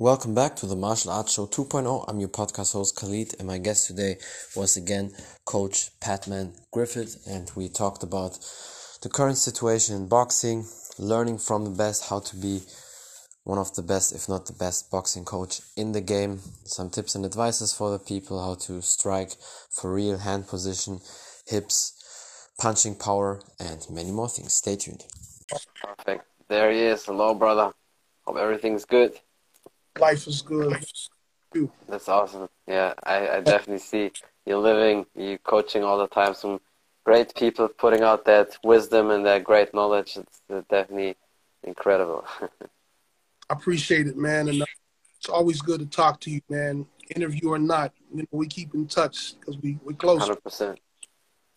[0.00, 2.04] Welcome back to the Martial Arts Show 2.0.
[2.06, 4.18] I'm your podcast host Khalid, and my guest today
[4.54, 5.10] was again
[5.44, 8.38] Coach Padman Griffith, and we talked about
[9.02, 10.66] the current situation in boxing,
[11.00, 12.60] learning from the best, how to be
[13.42, 17.16] one of the best, if not the best, boxing coach in the game, some tips
[17.16, 19.32] and advices for the people, how to strike
[19.68, 21.00] for real hand position,
[21.48, 24.52] hips, punching power, and many more things.
[24.52, 25.02] Stay tuned.
[25.82, 26.24] Perfect.
[26.46, 27.04] There he is.
[27.04, 27.72] Hello, brother.
[28.24, 29.18] Hope everything's good
[30.00, 30.84] life is good.
[31.88, 32.48] That's awesome.
[32.66, 34.12] Yeah, I, I definitely see
[34.46, 36.34] you're living, you're coaching all the time.
[36.34, 36.60] Some
[37.04, 40.16] great people putting out that wisdom and that great knowledge.
[40.16, 41.16] It's definitely
[41.64, 42.24] incredible.
[42.40, 44.66] I appreciate it, man, and uh,
[45.18, 46.86] it's always good to talk to you, man.
[47.16, 50.20] Interview or not, you know, we keep in touch because we we close.
[50.20, 50.78] Hundred percent.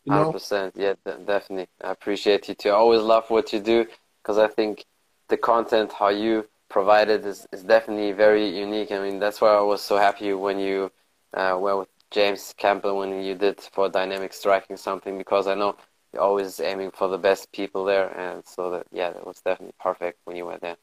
[0.08, 0.73] Hundred percent.
[0.78, 1.67] Yeah, definitely.
[1.84, 2.70] I appreciate you too.
[2.70, 3.86] I always love what you do
[4.23, 4.86] because I think
[5.28, 8.91] the content, how you provided is, is definitely very unique.
[8.91, 10.91] I mean, that's why I was so happy when you
[11.33, 15.75] uh, were with James Campbell when you did for dynamic striking something because I know
[16.14, 19.75] you're always aiming for the best people there, and so that yeah, that was definitely
[19.80, 20.77] perfect when you were there.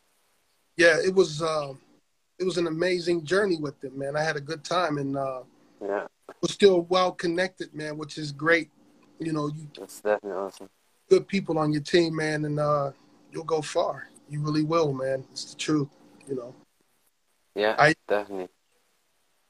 [0.77, 1.72] Yeah, it was uh,
[2.39, 4.16] it was an amazing journey with them, man.
[4.16, 5.42] I had a good time, and uh,
[5.83, 6.06] yeah,
[6.41, 8.70] we're still well connected, man, which is great.
[9.19, 10.69] You know, you it's definitely awesome.
[11.11, 12.92] Good people on your team, man, and uh,
[13.33, 15.25] you'll go far you really will, man.
[15.33, 15.89] It's the truth,
[16.27, 16.55] you know.
[17.55, 18.48] Yeah, I definitely.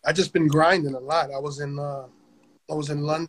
[0.04, 1.30] I just been grinding a lot.
[1.32, 2.06] I was in uh
[2.70, 3.28] I was in London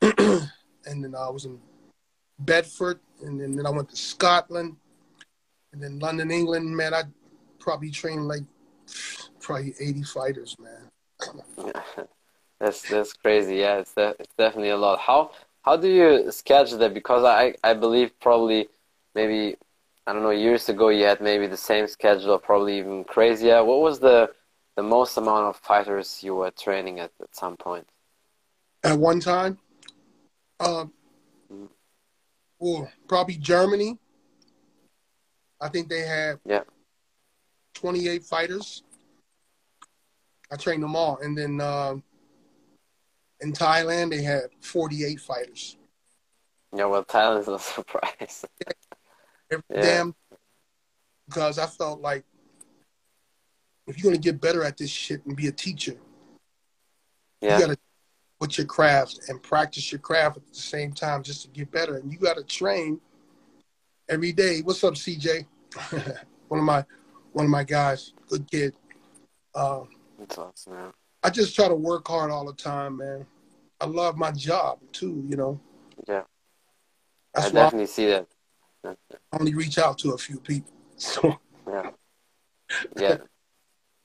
[0.02, 1.58] and then I was in
[2.38, 4.76] Bedford and then, then I went to Scotland
[5.72, 7.02] and then London, England, man, I
[7.58, 8.42] probably trained like
[9.40, 11.72] probably 80 fighters, man.
[12.60, 13.56] that's that's crazy.
[13.56, 14.98] Yeah, it's de- it's definitely a lot.
[15.00, 15.30] How
[15.62, 16.94] how do you schedule that?
[16.94, 18.68] Because I I believe probably
[19.14, 19.56] maybe
[20.06, 23.64] I don't know, years ago you had maybe the same schedule, probably even crazier.
[23.64, 24.30] What was the
[24.76, 27.88] the most amount of fighters you were training at at some point?
[28.84, 29.58] At one time,
[30.60, 30.84] uh,
[31.52, 31.68] mm.
[32.60, 33.98] well, probably Germany.
[35.60, 36.62] I think they had yeah.
[37.74, 38.82] 28 fighters.
[40.52, 41.96] I trained them all, and then uh,
[43.40, 45.76] in Thailand they had 48 fighters.
[46.76, 48.44] Yeah, well, Thailand's a surprise.
[49.50, 49.80] Every yeah.
[49.80, 50.14] damn
[51.26, 52.24] because I felt like
[53.86, 55.96] if you're gonna get better at this shit and be a teacher,
[57.40, 57.58] yeah.
[57.58, 57.78] you gotta
[58.40, 61.96] put your craft and practice your craft at the same time just to get better.
[61.96, 63.00] And you gotta train
[64.08, 64.60] every day.
[64.62, 65.46] What's up, CJ?
[66.48, 66.84] one of my
[67.32, 68.74] one of my guys, good kid.
[69.54, 70.92] Um, That's awesome, man.
[71.22, 73.26] I just try to work hard all the time, man.
[73.80, 75.60] I love my job too, you know.
[76.08, 76.22] Yeah.
[77.34, 78.26] That's I definitely see that
[79.32, 80.72] only reach out to a few people.
[80.98, 81.38] So
[81.68, 81.90] yeah,
[82.98, 83.16] yeah,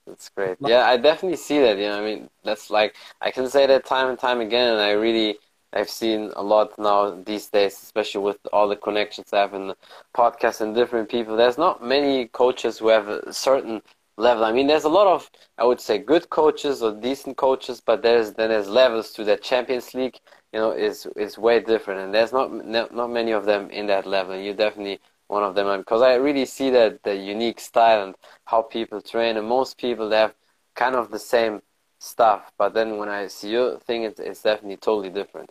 [0.06, 0.58] that's great.
[0.60, 1.78] Yeah, I definitely see that.
[1.78, 4.82] You know, I mean, that's like I can say that time and time again, and
[4.82, 5.38] I really
[5.74, 9.68] I've seen a lot now these days, especially with all the connections I have in
[9.70, 9.78] the
[10.14, 11.38] podcast and different people.
[11.38, 13.82] There's not many coaches who have a certain
[14.18, 14.44] level.
[14.44, 18.02] I mean, there's a lot of I would say good coaches or decent coaches, but
[18.02, 20.20] there's then there's levels to that Champions League
[20.54, 24.06] you know, is is way different, and there's not not many of them in that
[24.06, 24.34] level.
[24.34, 28.16] And you're definitely one of them, because I really see that the unique style and
[28.46, 30.36] how people train, and most people they have
[30.76, 31.62] kind of the same
[32.00, 35.50] stuff, but then when I see your thing, it's, it's definitely totally different.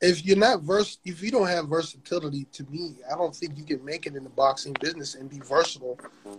[0.00, 3.64] If you're not vers, if you don't have versatility, to me, I don't think you
[3.64, 5.98] can make it in the boxing business and be versatile.
[6.26, 6.38] Mm-hmm.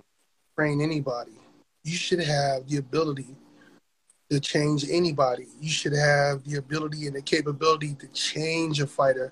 [0.56, 1.34] Train anybody.
[1.84, 3.36] You should have the ability
[4.30, 5.48] to change anybody.
[5.62, 9.32] You should have the ability and the capability to change a fighter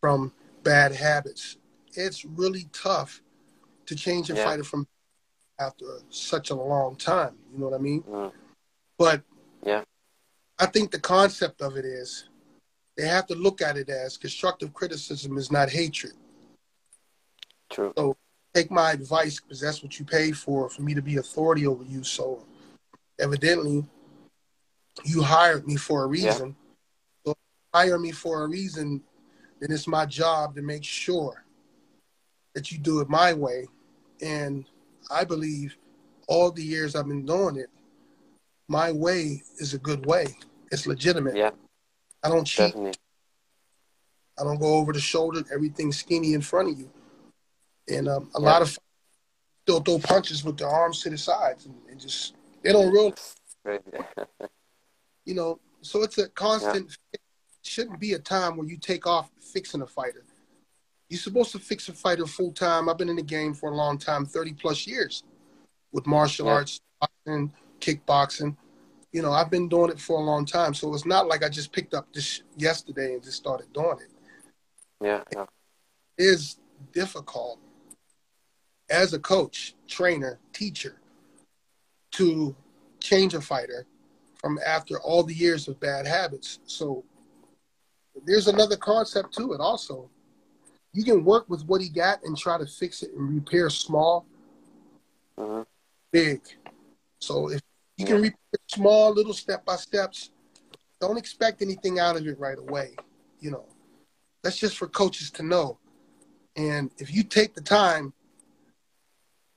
[0.00, 0.32] from
[0.62, 1.56] bad habits.
[1.94, 3.20] It's really tough
[3.86, 4.44] to change a yeah.
[4.44, 4.86] fighter from
[5.58, 7.36] after such a long time.
[7.52, 8.02] You know what I mean?
[8.02, 8.32] Mm.
[8.98, 9.22] But
[9.64, 9.82] yeah,
[10.58, 12.28] I think the concept of it is
[12.96, 16.12] they have to look at it as constructive criticism is not hatred.
[17.70, 17.92] True.
[17.96, 18.16] So
[18.54, 21.84] take my advice because that's what you pay for, for me to be authority over
[21.84, 22.04] you.
[22.04, 22.44] So
[23.18, 23.84] evidently
[25.04, 26.56] you hired me for a reason.
[27.24, 27.32] Yeah.
[27.32, 27.34] So
[27.74, 29.02] hire me for a reason,
[29.60, 31.44] then it's my job to make sure
[32.54, 33.66] that you do it my way.
[34.20, 34.64] And
[35.10, 35.76] I believe
[36.28, 37.70] all the years I've been doing it,
[38.68, 40.26] my way is a good way.
[40.70, 41.36] It's legitimate.
[41.36, 41.50] Yeah.
[42.22, 42.68] I don't cheat.
[42.68, 42.94] Definitely.
[44.38, 45.42] I don't go over the shoulder.
[45.52, 46.90] Everything's skinny in front of you.
[47.88, 48.46] And um, a yeah.
[48.46, 48.78] lot of
[49.66, 53.34] they'll throw punches with their arms to the sides and, and just they don't realize.
[55.24, 56.96] You know, so it's a constant.
[57.12, 57.18] Yeah.
[57.64, 60.24] Shouldn't be a time where you take off fixing a fighter.
[61.08, 62.88] You're supposed to fix a fighter full time.
[62.88, 65.22] I've been in the game for a long time, thirty plus years.
[65.92, 66.52] with martial Yeah.
[66.54, 68.56] arts, boxing, kickboxing.
[69.12, 71.50] You know, I've been doing it for a long time, so it's not like I
[71.50, 74.10] just picked up this yesterday and just started doing it.
[75.02, 75.46] Yeah, yeah,
[76.16, 76.56] It is
[76.92, 77.58] difficult
[78.88, 80.98] as a coach, trainer, teacher
[82.12, 82.56] to
[83.00, 83.86] change a fighter
[84.42, 86.58] from after all the years of bad habits.
[86.66, 87.04] So
[88.26, 90.10] there's another concept to it also.
[90.92, 94.26] You can work with what he got and try to fix it and repair small,
[95.38, 95.62] hmm
[96.12, 96.42] big.
[97.20, 97.60] So if
[97.96, 98.36] you can repair
[98.68, 100.30] small little step by steps,
[101.00, 102.96] don't expect anything out of it right away.
[103.40, 103.66] You know,
[104.42, 105.78] that's just for coaches to know.
[106.56, 108.12] And if you take the time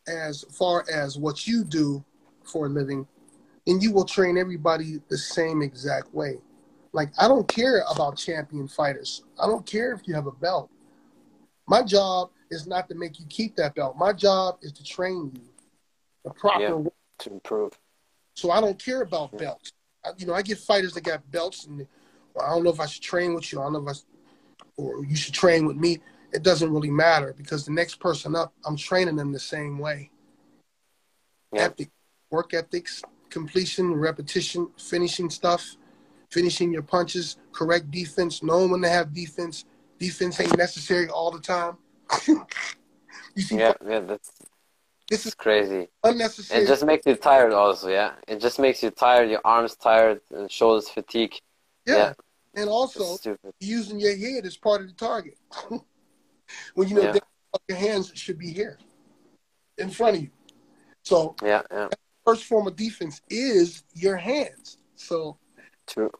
[0.07, 2.03] as far as what you do
[2.43, 3.07] for a living,
[3.65, 6.37] then you will train everybody the same exact way.
[6.93, 9.23] Like I don't care about champion fighters.
[9.41, 10.69] I don't care if you have a belt.
[11.67, 13.97] My job is not to make you keep that belt.
[13.97, 15.41] My job is to train you
[16.23, 16.73] the proper Yeah.
[16.73, 16.91] way.
[17.19, 17.71] to improve.
[18.33, 19.71] So I don't care about belts.
[20.03, 21.87] I, you know, I get fighters that got belts, and
[22.33, 23.61] well, I don't know if I should train with you.
[23.61, 25.99] I don't know if I, or you should train with me.
[26.33, 30.11] It doesn't really matter because the next person up, I'm training them the same way.
[31.53, 31.63] Yeah.
[31.67, 31.89] Ethic,
[32.29, 35.75] work ethics, completion, repetition, finishing stuff,
[36.31, 39.65] finishing your punches, correct defense, knowing when to have defense.
[39.99, 41.77] Defense ain't necessary all the time.
[42.27, 44.31] you see, Yeah, yeah, that's
[45.09, 45.87] this is crazy.
[46.03, 46.63] unnecessary.
[46.63, 47.89] It just makes you tired, also.
[47.89, 49.29] Yeah, it just makes you tired.
[49.29, 51.35] Your arms tired and shoulders fatigue.
[51.85, 51.95] yeah.
[51.95, 52.13] yeah.
[52.55, 53.17] and also
[53.59, 55.37] using your head as part of the target.
[56.73, 57.19] when you know Yeah.
[57.67, 58.77] your hands should be here
[59.77, 60.29] in front of you.
[61.03, 61.89] So Yeah, yeah,
[62.25, 64.77] first form of defense is your hands.
[64.95, 65.37] So
[65.87, 66.11] true.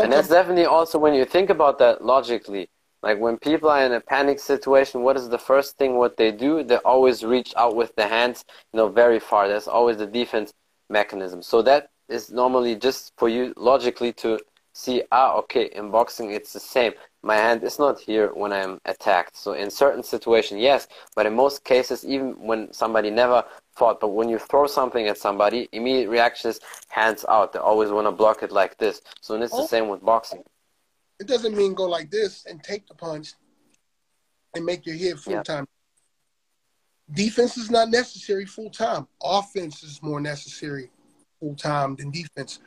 [0.00, 2.68] And that's definitely also when you think about that logically.
[3.02, 6.32] Like when people are in a panic situation, what is the first thing what they
[6.32, 6.64] do?
[6.64, 9.46] They always reach out with the hands, you know, very far.
[9.46, 10.54] That's always the defense
[10.88, 11.42] mechanism.
[11.42, 14.38] So that is normally just for you logically to
[14.72, 16.92] see, ah, okay, in boxing it's the same.
[17.24, 19.34] My hand is not here when I'm attacked.
[19.34, 23.42] So in certain situations, yes, but in most cases, even when somebody never
[23.74, 27.54] fought, but when you throw something at somebody, immediate reaction is hands out.
[27.54, 29.00] They always want to block it like this.
[29.22, 29.66] So and it's the Oh.
[29.66, 30.44] same with boxing.
[31.20, 33.34] it doesn't mean go like this and take the punch
[34.54, 35.42] and make your head full Yeah.
[35.44, 35.66] time.
[37.12, 39.06] Defense is not necessary full time.
[39.22, 40.90] Offense is more necessary
[41.38, 42.58] full time than defense.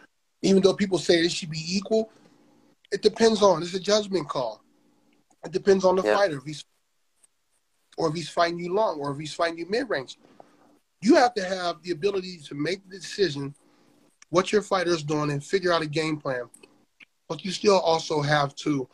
[0.41, 2.09] Even though people say it should be equal,
[2.91, 4.63] it depends on it's a judgment call.
[5.43, 6.15] It depends on the Yeah.
[6.15, 6.63] fighter if he's
[7.97, 10.17] or if he's fighting you long or if he's fighting you mid range.
[11.01, 13.55] You have to have the ability to make the decision
[14.29, 16.49] what your fighter is doing and figure out a game plan.
[17.27, 18.87] But you still also have to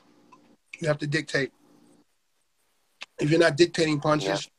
[0.80, 1.51] you have to dictate.
[3.19, 4.50] If you're not dictating punches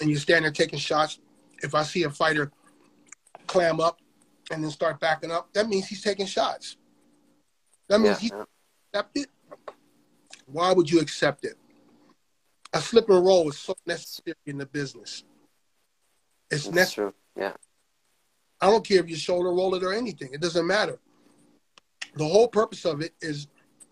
[0.00, 1.18] and you're standing there taking shots,
[1.62, 2.52] if I see a fighter
[3.46, 4.00] clam up
[4.50, 6.76] and then start backing up, that means he's taking shots.
[7.88, 8.44] That Yeah, means he yeah.
[8.94, 9.28] accept it.
[10.46, 11.56] Why would you accept it?
[12.72, 15.24] A slip and roll is so necessary in the business.
[16.50, 17.10] It's That's necessary.
[17.12, 17.42] true.
[17.42, 17.54] Yeah.
[18.60, 20.32] I don't care if you shoulder roll it or anything.
[20.32, 20.98] It doesn't matter.
[22.14, 23.48] The whole purpose of it is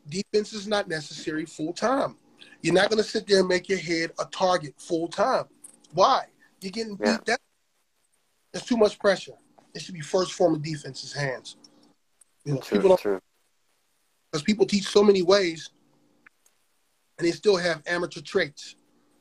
[0.09, 2.17] defense is not necessary full time.
[2.63, 5.45] You're not going to sit there and make your head a target full time.
[5.93, 6.27] Why?
[6.61, 7.19] You're getting beat Yeah.
[7.25, 7.39] down.
[8.53, 9.35] There's too much pressure.
[9.75, 11.57] It should be first form of defense is hands.
[12.45, 13.21] You know, True, people don't true.
[14.35, 15.71] Because people teach so many ways
[17.19, 18.75] and they still have amateur traits.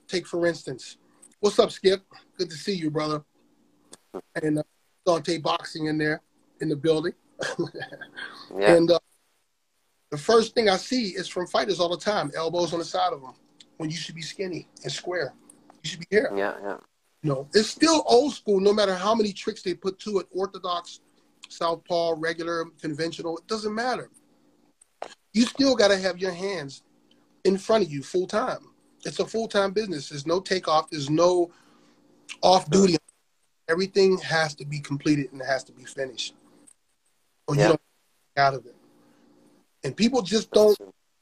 [0.07, 0.97] Take for instance,
[1.39, 2.01] what's up, Skip?
[2.35, 3.23] Good to see you, brother.
[4.41, 4.63] And uh,
[5.05, 6.23] Dante boxing in there
[6.61, 7.13] in the building.
[8.55, 8.75] Yeah.
[8.75, 8.99] And uh,
[10.11, 13.11] the first thing I see is from fighters all the time, elbows on the side
[13.11, 13.33] of them,
[13.77, 15.33] when you should be skinny and square.
[15.81, 16.31] You should be here.
[16.35, 16.77] Yeah, yeah.
[17.23, 20.27] You know, it's still old school, no matter how many tricks they put to it,
[20.31, 20.99] orthodox,
[21.49, 24.11] southpaw, regular, conventional, it doesn't matter.
[25.33, 26.83] You still got to have your hands
[27.43, 28.59] in front of you full time.
[29.05, 30.09] It's a full time business.
[30.09, 30.89] There's no takeoff.
[30.89, 31.51] There's no
[32.41, 32.97] off duty.
[33.69, 36.35] Everything has to be completed and it has to be finished,
[37.47, 37.81] or you don't
[38.35, 38.75] get out of it.
[39.83, 40.77] And people just don't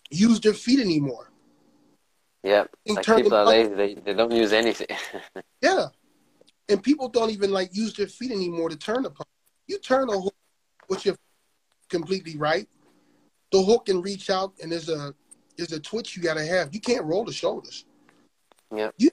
[0.10, 1.32] use their feet anymore.
[2.44, 2.66] Yeah.
[2.88, 3.74] Like people are lazy.
[3.76, 4.88] They, they don't use anything.
[5.62, 5.88] Yeah.
[6.70, 9.30] And people don't even like use their feet anymore to turn the punch.
[9.68, 10.34] You turn a hook
[10.90, 11.16] with your
[11.88, 12.68] completely right.
[13.52, 15.14] The hook and reach out and there's a
[15.58, 16.74] there's a twitch you gotta have.
[16.74, 17.86] You can't roll the shoulders.
[18.74, 18.92] Yeah.
[18.98, 19.10] You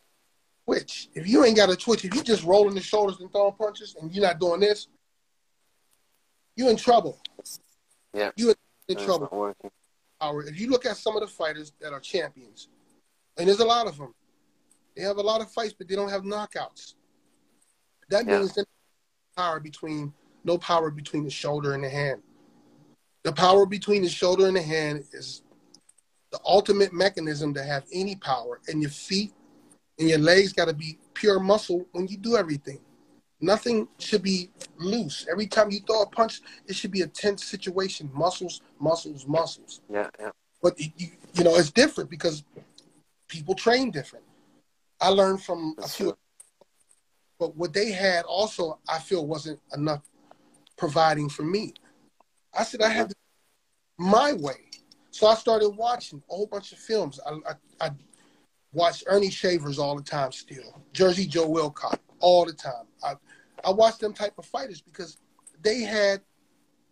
[0.65, 1.09] twitch.
[1.15, 3.97] If you ain't got a twitch, if you just rolling the shoulders and throwing punches
[4.01, 4.89] and you're not doing this,
[6.57, 7.21] you're in trouble.
[8.13, 8.31] Yeah.
[8.37, 8.55] You're
[8.89, 9.55] in trouble.
[10.21, 12.69] If you look at some of the fighters that are champions,
[13.37, 14.15] and there's a lot of them,
[14.97, 16.95] they have a lot of fights, but they don't have knockouts.
[18.11, 18.65] That means yeah.
[19.37, 20.13] power between
[20.45, 22.23] no power between the shoulder and the hand.
[23.29, 25.43] The power between the shoulder and the hand is
[26.33, 28.59] the ultimate mechanism to have any power.
[28.69, 29.35] And your feet
[29.99, 32.81] and your legs got to be pure muscle when you do everything.
[33.39, 35.27] Nothing should be loose.
[35.31, 38.09] Every time you throw a punch, it should be a tense situation.
[38.15, 39.83] Muscles, muscles, muscles.
[39.91, 40.31] Yeah, yeah.
[40.63, 42.45] But you, you know, it's different because
[43.29, 44.25] people train different.
[45.03, 46.17] I learned from That's a few, true.
[47.39, 50.01] but what they had also, I feel, wasn't enough
[50.79, 51.75] providing for me.
[52.55, 53.13] I said I had
[53.99, 54.71] my way,
[55.11, 57.21] so I started watching a whole bunch of films.
[57.27, 57.91] I, I, I
[58.73, 62.87] watched Earnie Shavers all the time, still Jersey Joe Wilcox all the time.
[63.03, 63.15] I,
[63.65, 65.19] I watched them type of fighters because
[65.63, 66.21] they had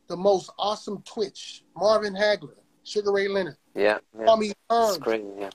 [0.08, 1.64] the most awesome twitch.
[1.76, 4.24] Marvin Hagler, Sugar Ray Leonard, yeah, yeah.
[4.24, 5.00] Tommy Hearns.
[5.00, 5.50] Great, yeah.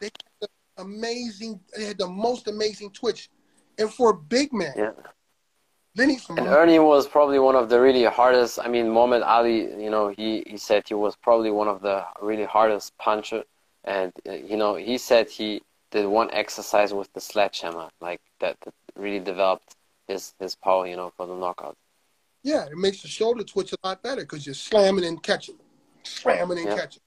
[0.00, 0.48] They had the
[0.78, 1.60] amazing.
[1.76, 3.30] They had the most amazing twitch,
[3.78, 4.90] and for a big man, yeah.
[5.96, 8.58] And Earnie was probably one of the really hardest.
[8.58, 12.04] I mean, Muhammad Ali, you know, he, he said he was probably one of the
[12.20, 13.44] really hardest puncher,
[13.84, 18.56] and uh, you know, he said he did one exercise with the sledgehammer, like that,
[18.62, 19.76] that really developed
[20.08, 21.76] his his power, you know, for the knockout.
[22.42, 25.56] Yeah, it makes the shoulder twitch a lot better because you're slamming and catching,
[26.02, 26.76] slamming and yeah.
[26.76, 27.02] catching,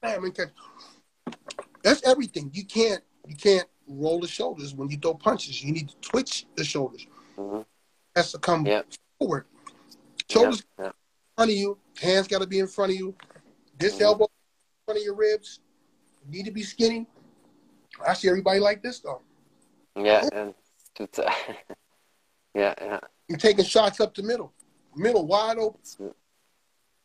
[0.00, 1.38] slamming and catching.
[1.82, 2.50] That's everything.
[2.52, 5.62] You can't you can't roll the shoulders when you throw punches.
[5.62, 7.06] You need to twitch the shoulders.
[7.38, 7.62] Mm-hmm.
[8.14, 8.82] Has to come yeah.
[9.18, 9.46] forward.
[10.30, 10.86] Shoulders yeah.
[10.86, 10.92] in
[11.36, 11.78] front of you.
[12.00, 13.14] Hands got to be in front of you.
[13.78, 14.04] This mm-hmm.
[14.04, 15.60] elbow in front of your ribs.
[16.24, 17.06] You need to be skinny.
[18.06, 19.20] I see everybody like this though.
[19.96, 20.54] Yeah, and
[21.18, 23.00] yeah, yeah.
[23.28, 24.52] You're taking shots up the middle,
[24.94, 25.80] middle wide open,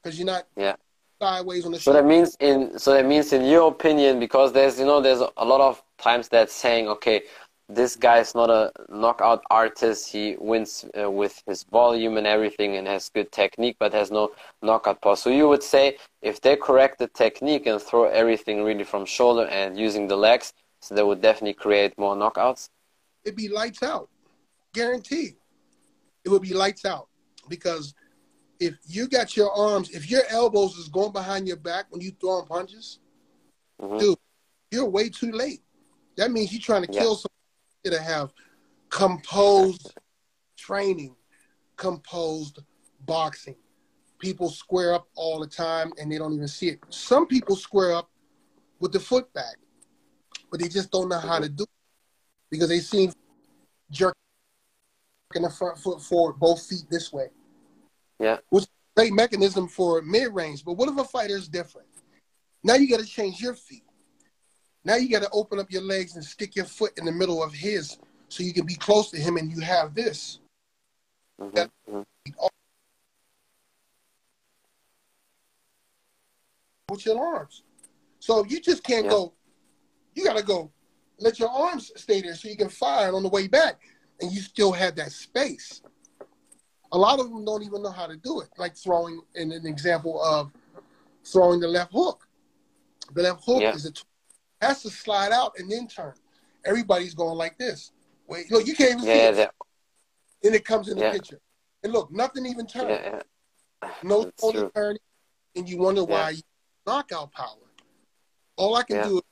[0.01, 0.75] because you're not yeah
[1.21, 1.79] sideways on the.
[1.79, 5.21] So that means in so that means in your opinion, because there's you know there's
[5.37, 7.23] a lot of times that saying okay,
[7.69, 10.09] this guy is not a knockout artist.
[10.09, 14.31] He wins uh, with his volume and everything, and has good technique, but has no
[14.61, 15.15] knockout power.
[15.15, 19.47] So you would say if they correct the technique and throw everything really from shoulder
[19.47, 22.69] and using the legs, so they would definitely create more knockouts.
[23.25, 24.09] It'd be lights out
[24.77, 25.35] guaranteed
[26.23, 27.07] it would be lights out
[27.49, 27.93] because
[28.59, 32.11] if you got your arms, if your elbows is going behind your back when you
[32.19, 32.99] throwing punches,
[33.81, 33.97] mm-hmm.
[33.97, 34.17] dude,
[34.71, 35.61] you're way too late.
[36.17, 37.01] That means you're trying to yeah.
[37.01, 37.36] kill somebody
[37.89, 38.31] to have
[38.89, 39.93] composed
[40.57, 41.15] training,
[41.75, 42.59] composed
[43.05, 43.55] boxing.
[44.19, 46.79] People square up all the time and they don't even see it.
[46.89, 48.09] Some people square up
[48.79, 49.57] with the foot back,
[50.49, 51.69] but they just don't know how to do it
[52.49, 53.11] because they seem
[53.91, 54.15] jerk
[55.35, 57.27] in the front foot forward, both feet this way.
[58.19, 58.37] Yeah.
[58.49, 60.65] Which is a great mechanism for mid range.
[60.65, 61.87] But what if a fighter is different?
[62.63, 63.83] Now you got to change your feet.
[64.87, 67.43] Now you got to open up your legs and stick your foot in the middle
[67.43, 67.97] of his
[68.29, 70.39] so you can be close to him and you have this.
[71.41, 71.55] Mm-hmm.
[71.55, 72.45] That, mm-hmm.
[76.89, 77.63] with your arms.
[78.19, 79.11] So you just can't yeah.
[79.11, 79.33] go,
[80.15, 80.71] you got to go,
[81.19, 83.81] let your arms stay there so you can fire on the way back
[84.21, 85.81] and you still have that space.
[86.93, 89.67] A lot of them don't even know how to do it, like throwing in an
[89.67, 90.49] example of
[91.25, 92.25] throwing the left hook.
[93.13, 93.73] The left hook yeah.
[93.73, 93.91] is a
[94.61, 96.13] has to slide out and then turn.
[96.65, 97.91] Everybody's going like this.
[98.27, 99.51] Wait, look, you can't even yeah, see it.
[100.43, 101.39] Then it comes in the picture.
[101.83, 102.99] And look, nothing even turns.
[103.03, 103.21] Yeah,
[104.03, 104.99] no totally turning,
[105.55, 106.41] and you wonder why you
[106.85, 107.55] knockout power.
[108.55, 109.23] All I can do is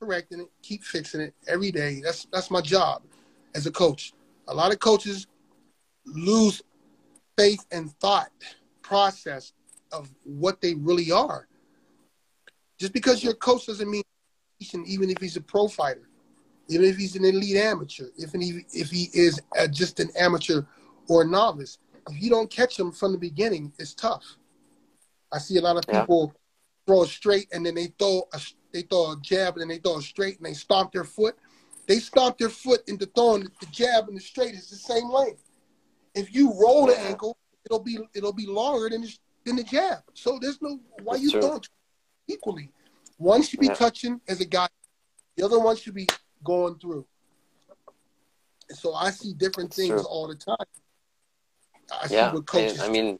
[0.00, 2.00] correcting it, keep fixing it every day.
[2.02, 3.02] That's that's my job
[3.54, 4.12] as a coach.
[4.48, 5.26] A lot of coaches
[6.04, 6.62] lose
[7.38, 8.30] faith and thought
[8.82, 9.52] process
[9.92, 11.48] of what they really are.
[12.78, 14.02] Just because you're a coach doesn't mean
[14.60, 16.08] even if he's a pro fighter,
[16.68, 20.62] even if he's an elite amateur, if he, if he is a, just an amateur
[21.08, 24.24] or a novice, if you don't catch him from the beginning, it's tough.
[25.32, 26.40] I see a lot of people yeah.
[26.86, 28.40] throw a straight and then they throw a
[28.72, 31.36] they throw a jab and then they throw a straight and they stomp their foot.
[31.86, 35.42] They stomp their foot into throwing the jab and the straight is the same length.
[36.14, 39.98] If you roll the ankle, it'll be it'll be longer than the, than the jab.
[40.14, 41.40] So there's no why That's you true.
[41.40, 41.62] throwing
[42.28, 42.70] equally.
[43.18, 43.74] One should be yeah.
[43.74, 44.68] touching as a guy,
[45.36, 46.06] the other one should be
[46.44, 47.06] going through.
[48.68, 50.02] And so I see different things true.
[50.02, 50.56] all the time.
[51.90, 52.34] I yeah,
[52.82, 53.18] I mean,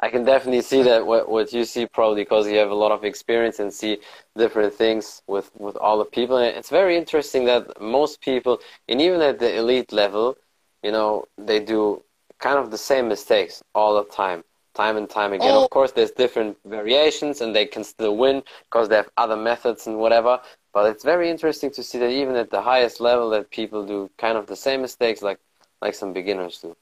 [0.00, 2.92] I can definitely see that what, what you see probably because you have a lot
[2.92, 3.98] of experience and see
[4.36, 6.36] different things with, with all the people.
[6.36, 10.36] And it's very interesting that most people, and even at the elite level,
[10.82, 12.02] you know, they do
[12.38, 14.44] kind of the same mistakes all the time,
[14.78, 15.54] time and time again.
[15.54, 15.64] Oh.
[15.64, 19.88] Of course, there's different variations and they can still win because they have other methods
[19.88, 20.40] and whatever.
[20.72, 24.08] But it's very interesting to see that even at the highest level that people do
[24.18, 25.40] kind of the same mistakes like
[25.82, 26.76] like some beginners do.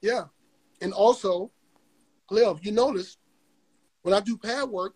[0.00, 0.24] Yeah.
[0.80, 1.50] And also,
[2.28, 3.16] Cliff, you notice
[4.02, 4.94] when I do pad work,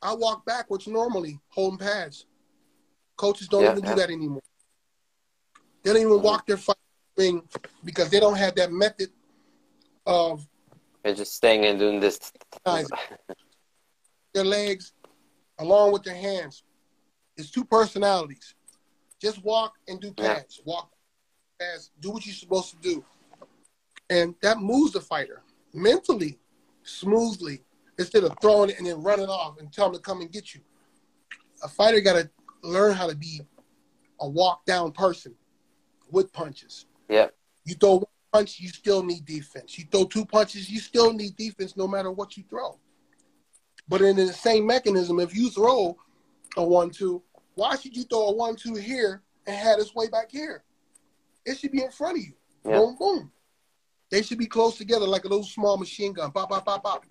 [0.00, 2.26] I walk backwards normally, holding pads.
[3.16, 3.90] Coaches don't Yeah, even yeah.
[3.90, 4.42] do that anymore.
[5.82, 6.24] They don't even mm-hmm.
[6.24, 7.42] walk their fighting
[7.84, 9.10] because they don't have that method
[10.06, 10.46] of
[11.02, 12.18] They're just staying and doing this.
[14.34, 14.92] Their legs
[15.58, 16.62] along with their hands.
[17.36, 18.54] It's two personalities.
[19.20, 20.34] Just walk and do Yeah.
[20.34, 20.60] pads.
[20.64, 20.92] Walk
[21.58, 21.90] pads.
[22.00, 23.04] Do what you're supposed to do.
[24.10, 25.42] And that moves the fighter
[25.72, 26.38] mentally,
[26.82, 27.64] smoothly,
[27.98, 30.54] instead of throwing it and then running off and tell them to come and get
[30.54, 30.60] you.
[31.62, 32.30] A fighter got to
[32.62, 33.40] learn how to be
[34.20, 35.34] a walk down person
[36.10, 36.86] with punches.
[37.08, 37.28] Yeah,
[37.64, 39.78] You throw one punch, you still need defense.
[39.78, 42.78] You throw two punches, you still need defense no matter what you throw.
[43.88, 45.96] But in the same mechanism, if you throw
[46.56, 47.22] a one two,
[47.54, 50.64] why should you throw a one two here and have this way back here?
[51.44, 52.32] It should be in front of you.
[52.64, 52.78] Yeah.
[52.78, 53.32] Boom, boom.
[54.10, 56.30] They should be close together like a little small machine gun.
[56.32, 57.04] Pop, pop, pop, pop.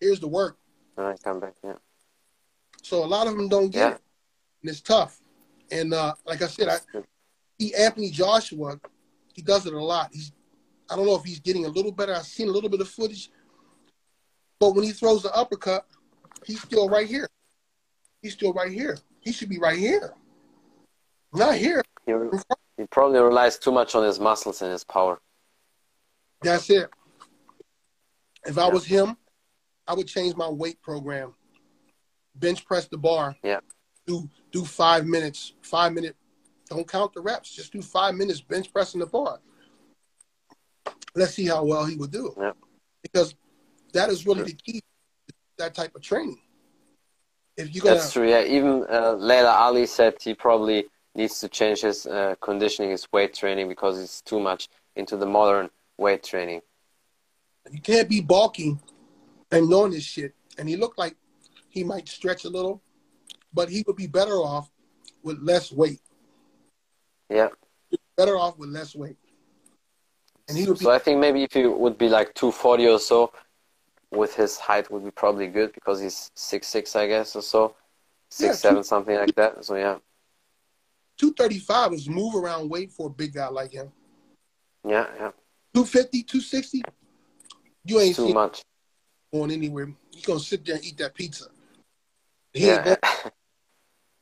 [0.00, 0.58] Here's the work.
[0.96, 1.54] and I come back.
[1.62, 1.74] Yeah,
[2.82, 3.94] So a lot of them don't get Yeah.
[3.94, 4.00] it,
[4.62, 5.20] and it's tough.
[5.70, 6.78] And uh, like I said, I
[7.60, 8.80] see Anthony Joshua.
[9.34, 10.10] He does it a lot.
[10.12, 10.32] He's
[10.88, 12.14] I don't know if he's getting a little better.
[12.14, 13.30] I've seen a little bit of footage,
[14.60, 15.86] but when he throws the uppercut,
[16.44, 17.28] he's still right here.
[18.22, 18.98] He's still right here.
[19.20, 20.14] He should be right here,
[21.32, 21.82] not here.
[22.06, 22.12] he,
[22.76, 25.20] he probably relies too much on his muscles and his power.
[26.42, 26.90] That's it.
[28.46, 28.72] If I Yeah.
[28.72, 29.16] was him,
[29.86, 31.34] I would change my weight program.
[32.34, 33.36] Bench press the bar.
[33.42, 33.60] Yeah.
[34.06, 35.54] Do do five minutes.
[35.62, 36.16] Five minute.
[36.70, 37.54] Don't count the reps.
[37.54, 39.40] Just do five minutes bench pressing the bar.
[41.14, 42.34] Let's see how well he would do.
[42.38, 42.52] Yeah.
[43.02, 43.34] Because
[43.92, 44.80] that is really the key.
[44.80, 46.40] to That type of training.
[47.56, 48.28] If gonna, That's true.
[48.28, 53.06] Yeah, even uh, Laila Ali said he probably needs to change his uh, conditioning, his
[53.12, 56.60] weight training because it's too much into the modern weight training.
[57.70, 58.76] you can't be bulky
[59.52, 60.34] and knowing this shit.
[60.58, 61.14] And he looked like
[61.68, 62.82] he might stretch a little,
[63.52, 64.70] but he would be better off
[65.22, 66.00] with less weight.
[67.34, 67.48] Yeah.
[68.16, 69.16] better off with less weight.
[70.48, 72.98] And he would be So I think maybe if he would be like 240 or
[73.00, 73.32] so,
[74.12, 77.74] with his height would be probably good because he's six six, I guess, or so,
[78.30, 79.64] six Yeah, seven, something like that.
[79.64, 79.98] So yeah,
[81.18, 83.90] 235 is move around weight for a big guy like him.
[84.86, 85.30] yeah, yeah.
[85.74, 86.82] 250, 260,
[87.84, 88.62] you ain't too much.
[89.32, 89.92] going anywhere.
[90.12, 91.46] You gonna sit there and eat that pizza.
[92.52, 92.94] He Yeah,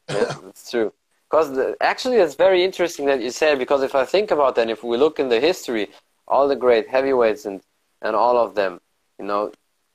[0.09, 0.93] yeah, that's true.
[1.33, 4.85] Because actually, it's very interesting that you said because if I think about that, if
[4.85, 5.89] we look in the history,
[6.29, 7.63] all the great heavyweights and
[8.03, 8.83] and all of them,
[9.19, 9.51] you know,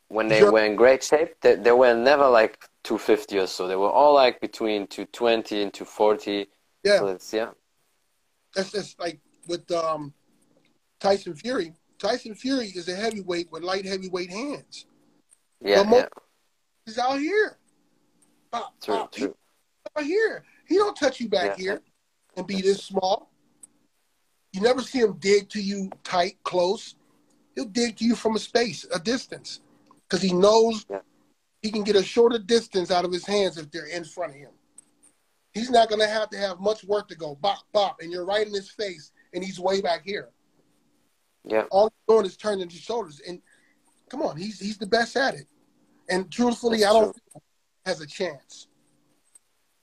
[0.07, 0.51] when they Sure.
[0.51, 3.67] were in great shape, they, they were never like 250 or so.
[3.67, 6.47] They were all like between 220 and 240.
[6.83, 7.51] yeah, So it's yeah,
[8.55, 10.15] that's just like with um,
[10.99, 11.71] Tyson Fury.
[11.99, 14.87] Tyson Fury is a heavyweight with light heavyweight hands.
[15.61, 16.07] yeah, yeah.
[16.87, 17.59] He's out here.
[18.51, 19.35] Pop, True, pop, true.
[19.95, 20.43] out here.
[20.67, 21.63] He don't touch you back Yeah.
[21.63, 21.81] here
[22.35, 23.31] and be this small.
[24.53, 26.95] You never see him dig to you tight, close.
[27.55, 29.61] He'll dig to you from a space, a distance,
[30.07, 31.01] because he knows Yeah.
[31.61, 34.37] he can get a shorter distance out of his hands if they're in front of
[34.37, 34.51] him.
[35.53, 38.25] He's not going to have to have much work to go bop, bop, and you're
[38.25, 40.29] right in his face, and he's way back here.
[41.43, 43.21] Yeah, All he's doing is turning his shoulders.
[43.27, 43.41] And
[44.09, 45.47] come on, he's he's the best at it.
[46.09, 47.13] And truthfully, That's I don't true.
[47.13, 47.43] think
[47.85, 48.67] he has a chance.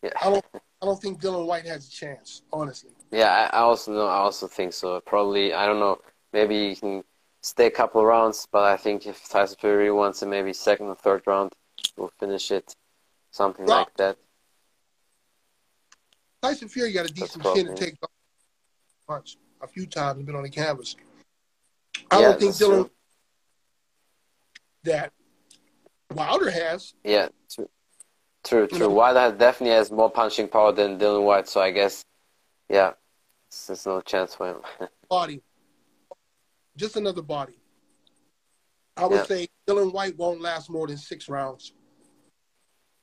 [0.02, 0.10] yeah.
[0.20, 0.44] I don't
[0.84, 2.90] I don't think Dillian Whyte has a chance, honestly.
[3.10, 4.06] Yeah, I also know.
[4.06, 5.00] I also think so.
[5.00, 5.98] Probably, I don't know.
[6.34, 7.02] Maybe he can
[7.40, 10.88] stay a couple of rounds, but I think if Tyson Fury wants it, maybe second
[10.88, 11.54] or third round,
[11.96, 12.76] we'll finish it,
[13.30, 14.18] something like that.
[16.42, 17.94] Tyson Fury got a decent chin to take
[19.08, 20.96] punch a few times and been on the canvas.
[22.10, 22.90] I Yeah, don't think Dillian true.
[24.82, 25.12] that
[26.10, 26.92] Wilder has.
[27.02, 27.70] Yeah, true,
[28.44, 28.66] true.
[28.66, 28.78] True.
[28.78, 32.04] know- Wilder has- definitely has more punching power than Dillian Whyte, so I guess,
[32.68, 32.92] yeah,
[33.66, 34.61] there's no chance for him.
[35.09, 35.42] body.
[36.76, 37.59] Just another body.
[38.96, 39.24] I would Yeah.
[39.24, 41.72] say Dillian Whyte won't last more than six rounds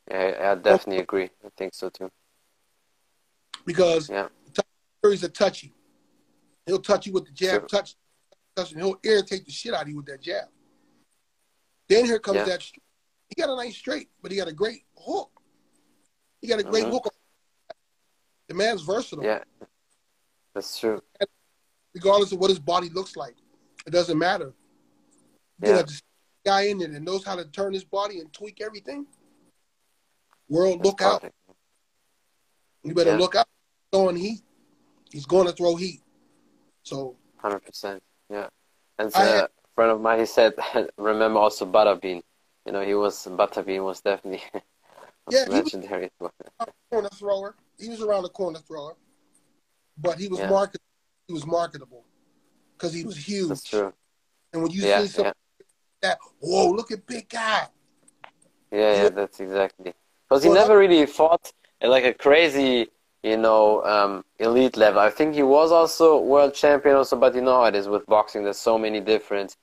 [0.10, 1.30] yeah, I definitely agree.
[1.46, 2.10] I think so too.
[3.66, 4.28] because Yeah.
[5.02, 5.74] Fury's a touchy.
[6.66, 7.68] He'll touch you with the jab, Sure.
[7.68, 7.96] touch,
[8.56, 10.50] touch, and he'll irritate the shit out of you with that jab.
[11.88, 12.44] Then here comes Yeah.
[12.46, 12.62] that.
[12.64, 15.42] He got a nice straight, but he got a great hook.
[16.42, 16.92] He got a great Mhm.
[16.92, 17.14] hook.
[18.48, 19.24] The man's versatile.
[19.26, 19.44] Yeah,
[20.54, 21.02] that's true.
[21.94, 23.36] regardless of what his body looks like.
[23.86, 24.54] It doesn't matter.
[25.62, 25.76] You Yeah.
[25.76, 26.02] know, this
[26.46, 29.06] guy in there that knows how to turn his body and tweak everything.
[30.48, 31.34] World, That's look out.
[32.84, 33.18] You better Yeah.
[33.18, 33.48] look out.
[33.92, 34.42] Throwing heat.
[35.12, 36.02] He's going to throw heat.
[36.84, 37.18] So.
[37.38, 38.02] Hundred percent.
[38.30, 38.48] Yeah.
[38.98, 39.14] And hundred percent.
[39.20, 39.34] Yeah.
[39.34, 40.54] And uh, a friend of mine, he said,
[40.98, 42.24] remember also Butterbean.
[42.66, 44.44] You know, he was Butterbean was definitely
[45.30, 46.10] yeah, legendary.
[46.20, 47.56] He was a corner thrower.
[47.80, 48.96] He was around the corner thrower,
[49.98, 50.50] but he was yeah.
[50.50, 50.82] market.
[51.28, 52.06] He was marketable
[52.78, 53.50] because he was huge.
[53.50, 53.94] That's true.
[54.54, 56.10] And when you yeah, see something yeah.
[56.10, 57.68] that, whoa, look at big guy.
[58.72, 59.94] Yeah, yeah, that's exactly.
[60.28, 62.88] Because he well, never really fought at like a crazy,
[63.24, 65.00] you know, um, elite level.
[65.00, 68.06] I think he was also world champion also, but you know how it is with
[68.06, 68.44] boxing.
[68.44, 69.56] There's so many different,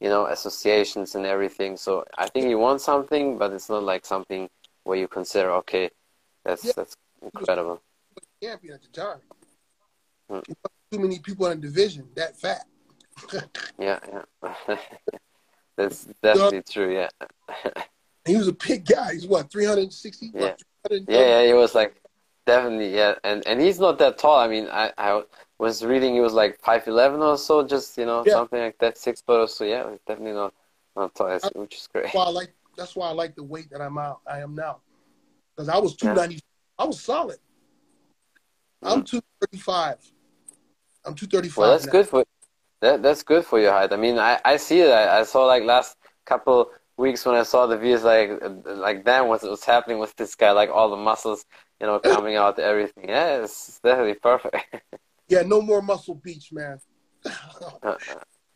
[0.00, 1.76] you know, associations and everything.
[1.76, 4.48] So I think he won something, but it's not like something
[4.84, 5.90] where you consider, okay,
[6.44, 6.72] that's yeah.
[6.76, 7.82] that's incredible.
[8.42, 10.42] Champion at the time.
[10.92, 12.66] Too many people in the division that fat.
[13.78, 14.76] yeah, yeah.
[15.76, 16.94] that's definitely true.
[16.94, 17.08] Yeah.
[18.26, 19.14] he was a big guy.
[19.14, 20.30] He's what, 360?
[20.34, 20.40] Yeah.
[20.40, 22.00] What, yeah, yeah, he was like
[22.46, 24.38] definitely yeah, and and he's not that tall.
[24.38, 25.22] I mean, I I
[25.58, 28.34] was reading he was like five eleven or so, just you know yeah.
[28.34, 29.64] something like that, six foot or so.
[29.64, 30.52] Yeah, definitely not
[30.96, 32.12] not tall, which is great.
[32.12, 34.20] Why I like that's why I like the weight that I'm out.
[34.26, 34.80] I am now,
[35.54, 36.36] because I was two ninety.
[36.36, 36.40] Yeah.
[36.78, 37.38] I was solid.
[38.82, 39.96] I'm two thirty five.
[41.04, 41.58] I'm two thirty five.
[41.58, 41.92] Well, that's now.
[41.92, 42.24] good for
[42.80, 43.02] that.
[43.02, 43.92] That's good for your height.
[43.92, 45.08] I mean, I I see that.
[45.08, 48.30] I saw like last couple weeks when I saw the views, like
[48.64, 50.52] like damn, what's what's happening with this guy?
[50.52, 51.44] Like all the muscles,
[51.80, 53.08] you know, coming out, everything.
[53.08, 54.56] Yeah, it's definitely perfect.
[55.28, 56.78] yeah, no more muscle beach, man.
[57.24, 57.96] Uh, uh.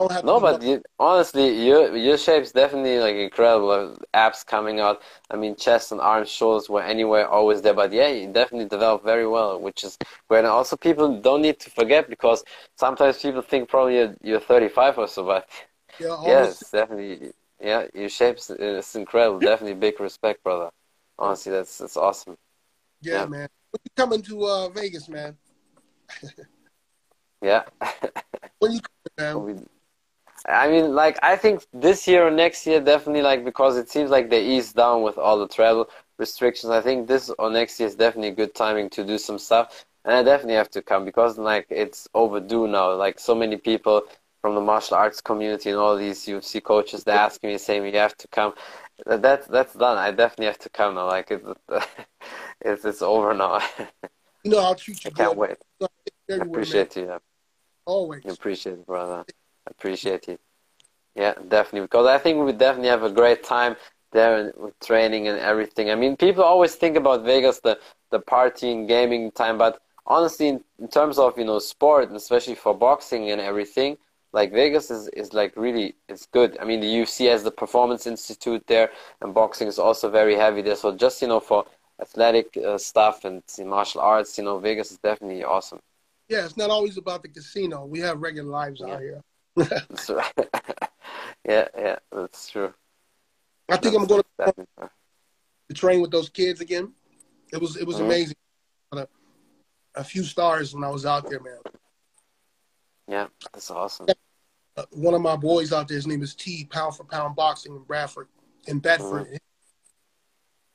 [0.01, 3.99] No, but you, honestly, your your shape's definitely like incredible.
[4.15, 5.03] Abs coming out.
[5.29, 7.75] I mean, chest and arms, shoulders were anywhere always there.
[7.75, 10.41] But yeah, you definitely developed very well, which is great.
[10.41, 12.45] And also, people don't need to forget because
[12.77, 15.49] sometimes people think probably you're, you're 35 or so, but
[15.99, 19.41] yeah, yes, definitely yeah, your shape's it's incredible.
[19.41, 20.71] Definitely big respect, brother.
[21.19, 22.37] Honestly, that's that's awesome.
[23.01, 23.27] Yeah, yeah.
[23.27, 23.49] man.
[23.71, 25.37] When you coming to uh, Vegas, man?
[27.43, 27.65] yeah.
[28.61, 28.81] when you
[29.17, 29.67] coming, man?
[30.49, 34.11] I mean, like I think this year or next year, definitely, like because it seems
[34.11, 36.71] like they ease down with all the travel restrictions.
[36.71, 40.15] I think this or next year is definitely good timing to do some stuff, and
[40.15, 42.95] I definitely have to come because like it's overdue now.
[42.95, 44.03] Like so many people
[44.41, 47.99] from the martial arts community and all these UFC coaches they ask me saying you
[47.99, 48.55] have to come.
[49.05, 49.99] That's that's done.
[49.99, 51.09] I definitely have to come now.
[51.09, 51.47] Like it's
[52.63, 53.61] it's it's over now.
[54.45, 55.11] you know I'll treat you.
[55.11, 55.59] I can't wait.
[56.31, 57.05] I appreciate man.
[57.07, 57.19] you.
[57.85, 58.23] Always.
[58.27, 59.27] I appreciate it, brother.
[59.69, 60.41] I appreciate it.
[61.15, 61.83] Yeah, definitely.
[61.83, 63.77] Because I think we definitely have a great time
[64.13, 65.91] there with training and everything.
[65.91, 67.79] I mean, people always think about Vegas, the
[68.11, 72.75] the partying, gaming time, but honestly, in, in terms of you know sport, especially for
[72.75, 73.99] boxing and everything,
[74.33, 76.57] like Vegas is, is like really it's good.
[76.61, 80.63] I mean the UFC has the Performance Institute there, and boxing is also very heavy
[80.63, 80.77] there.
[80.77, 81.67] So just you know for
[82.01, 85.81] athletic uh, stuff and martial arts, you know Vegas is definitely awesome.
[86.29, 87.87] Yeah, it's not always about the casino.
[87.87, 88.95] We have regular lives yeah.
[88.95, 89.23] out here.
[89.59, 90.33] That's right.
[91.49, 92.73] yeah, yeah, that's true.
[93.69, 94.91] I think that's I'm going to,
[95.69, 96.93] to train with those kids again.
[97.53, 98.07] It was it was mm-hmm.
[98.07, 98.37] amazing.
[98.93, 99.07] A,
[99.97, 101.59] a few stars when I was out there, man.
[103.07, 104.07] Yeah, that's awesome.
[104.77, 107.75] Uh, one of my boys out there, his name is T, Pound for Pound Boxing
[107.75, 108.29] in Bradford,
[108.67, 109.27] in Bedford.
[109.27, 109.37] Mm-hmm.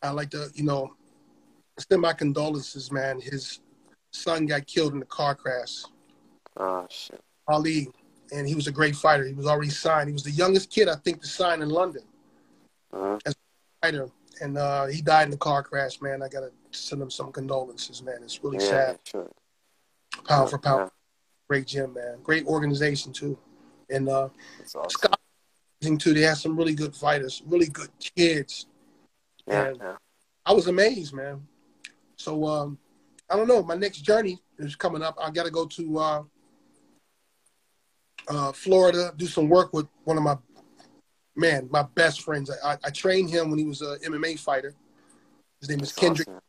[0.01, 0.93] I like to, you know,
[1.77, 3.21] send my condolences, man.
[3.21, 3.61] His
[4.11, 5.83] son got killed in a car crash.
[6.57, 7.21] Oh shit.
[7.47, 7.87] Ali,
[8.33, 9.25] and he was a great fighter.
[9.25, 10.09] He was already signed.
[10.09, 12.03] He was the youngest kid, I think, to sign in London
[12.93, 13.17] mm-hmm.
[13.25, 14.09] as a fighter.
[14.41, 16.23] And uh, he died in a car crash, man.
[16.23, 18.17] I gotta send him some condolences, man.
[18.23, 18.99] It's really yeah, sad.
[19.05, 19.29] Sure.
[20.25, 20.85] Pound for pound.
[20.85, 20.89] Yeah
[21.53, 22.17] great gym, man.
[22.23, 23.37] Great organization too,
[23.89, 24.29] and uh,
[24.75, 24.89] awesome.
[24.89, 25.19] Scott
[25.81, 26.13] too.
[26.13, 28.65] They have some really good fighters, really good kids.
[29.45, 29.95] Yeah, and yeah.
[30.45, 31.45] I was amazed, man.
[32.15, 32.77] So um,
[33.29, 33.61] I don't know.
[33.61, 35.15] My next journey is coming up.
[35.21, 36.23] I got to go to uh,
[38.27, 40.37] uh, Florida, do some work with one of my
[41.35, 42.51] man, my best friends.
[42.63, 44.73] I, I trained him when he was a MMA fighter.
[45.59, 46.27] His name is Kendrick.
[46.27, 46.41] Awesome.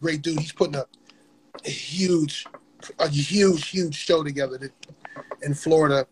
[0.00, 0.40] Great dude.
[0.40, 0.90] He's putting up
[1.64, 2.46] a huge
[2.98, 4.70] a huge, huge show together
[5.42, 6.06] in Florida,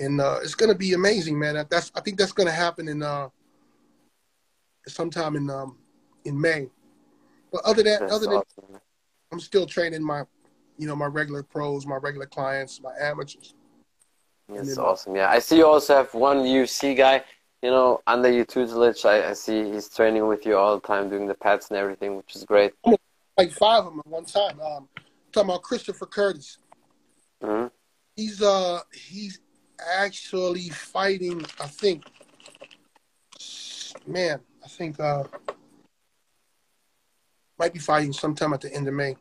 [0.00, 1.54] and uh, it's gonna be amazing, man.
[1.70, 3.28] That's I think that's gonna happen in uh,
[4.86, 5.78] sometime in um,
[6.24, 6.68] in May.
[7.52, 8.80] But other than that's other than, awesome.
[9.32, 10.22] I'm still training my,
[10.78, 13.54] you know, my regular pros, my regular clients, my amateurs.
[14.48, 15.14] That's awesome.
[15.14, 17.22] Yeah, I see you also have one UFC guy,
[17.62, 19.04] you know, under your tutelage.
[19.04, 22.16] I, I see he's training with you all the time, doing the pads and everything,
[22.16, 22.72] which is great.
[23.36, 24.58] Like five of them at one time.
[24.60, 24.88] Um,
[25.32, 26.58] talking about Christopher Curtis.
[27.42, 27.68] Mm-hmm.
[28.16, 29.40] He's uh he's
[29.94, 31.44] actually fighting.
[31.60, 32.04] I think,
[34.06, 35.24] man, I think uh
[37.58, 39.14] might be fighting sometime at the end of May,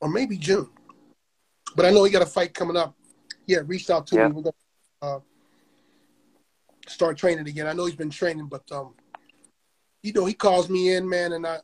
[0.00, 0.68] or maybe June.
[1.74, 2.94] But I know he got a fight coming up
[3.46, 4.28] yeah, reached out to Yeah.
[4.28, 4.32] me.
[4.32, 4.54] We're gonna
[5.02, 5.20] uh,
[6.88, 7.66] start training again.
[7.66, 8.94] I know he's been training, but um,
[10.02, 11.58] you know, he calls me in, man, and I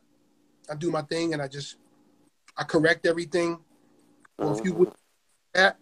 [0.71, 1.77] I do my thing, and I just
[2.57, 3.59] I correct everything.
[4.39, 4.79] Or if you Mhm.
[4.79, 4.93] would
[5.55, 5.79] that,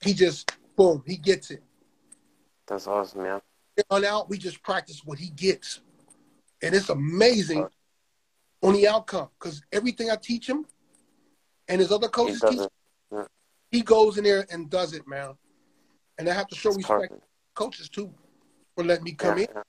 [0.00, 1.62] he just boom, he gets it.
[2.66, 3.40] That's awesome, yeah.
[3.90, 5.80] on out, we just practice what he gets.
[6.62, 7.68] And it's amazing
[8.62, 10.64] on the outcome because everything I teach him
[11.68, 12.60] and his other coaches teach.
[13.74, 15.34] He goes in there and does it, man.
[16.18, 17.20] And I have to show respect perfect.
[17.20, 18.08] to coaches too
[18.74, 19.62] for letting me come Yeah, in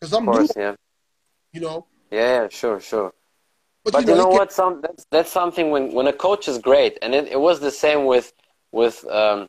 [0.00, 0.74] because I'm Of new, yeah.
[1.52, 1.86] you know.
[2.10, 3.12] Yeah, yeah, sure, sure.
[3.84, 4.52] But, But you know, you know what?
[4.52, 7.70] Some that's that's something when when a coach is great, and it, it was the
[7.70, 8.32] same with
[8.72, 9.48] with um,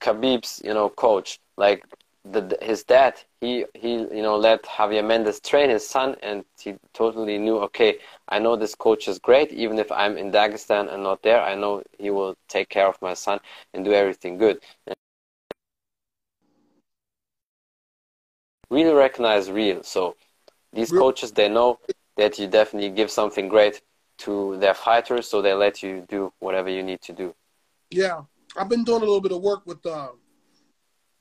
[0.00, 1.38] Khabib's you know coach.
[1.56, 1.84] Like
[2.24, 6.74] the his dad, he he you know let Javier Mendez train his son, and he
[6.92, 7.58] totally knew.
[7.58, 9.52] Okay, I know this coach is great.
[9.52, 13.00] Even if I'm in Dagestan and not there, I know he will take care of
[13.02, 13.40] my son
[13.72, 14.60] and do everything good.
[14.86, 14.96] And
[18.70, 19.82] really recognize real.
[19.82, 20.16] So
[20.72, 21.78] these coaches, they know
[22.16, 23.82] that you definitely give something great
[24.18, 27.34] to their fighters, so they let you do whatever you need to do.
[27.90, 28.22] Yeah,
[28.56, 30.08] I've been doing a little bit of work with uh,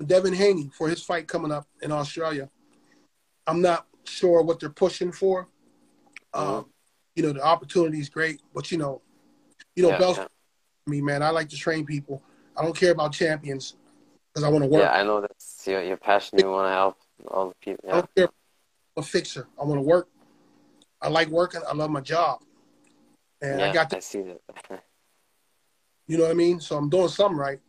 [0.05, 2.49] Devin Haney for his fight coming up in Australia.
[3.45, 5.47] I'm not sure what they're pushing for.
[6.33, 6.49] Mm-hmm.
[6.55, 6.65] Um,
[7.15, 9.01] you know, the opportunity is great, but you know,
[9.75, 10.27] you know, Yeah, Bell's yeah.
[10.87, 11.21] me, man.
[11.21, 12.21] I like to train people.
[12.57, 13.75] I don't care about champions
[14.33, 14.81] because I want to work.
[14.81, 16.39] Yeah, I know that's your, your passion.
[16.39, 17.83] You want to help all the people.
[17.85, 18.25] I Yeah, don't care.
[18.25, 19.47] I'm a fixer.
[19.59, 20.07] I want to work.
[21.01, 21.61] I like working.
[21.67, 22.41] I love my job,
[23.41, 24.41] and yeah I got I see that.
[26.07, 26.59] you know what I mean.
[26.59, 27.59] So I'm doing something right,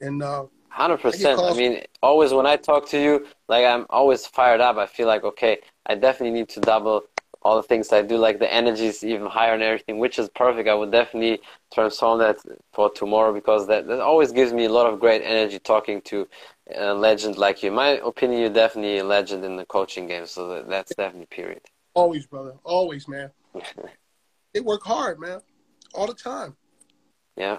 [0.00, 0.44] and uh,
[0.74, 1.38] Hundred percent.
[1.38, 4.76] I mean, always when I talk to you, like I'm always fired up.
[4.76, 7.04] I feel like okay, I definitely need to double
[7.42, 8.16] all the things I do.
[8.16, 10.68] Like the energy is even higher and everything, which is perfect.
[10.68, 11.40] I would definitely
[11.72, 12.38] transform that
[12.72, 16.26] for tomorrow because that, that always gives me a lot of great energy talking to
[16.74, 17.68] a legend like you.
[17.68, 20.26] In my opinion, you're definitely a legend in the coaching game.
[20.26, 21.60] So that, that's definitely period.
[21.94, 23.30] always, brother, always, man.
[24.52, 25.40] They work hard, man,
[25.94, 26.56] all the time.
[27.36, 27.58] yeah.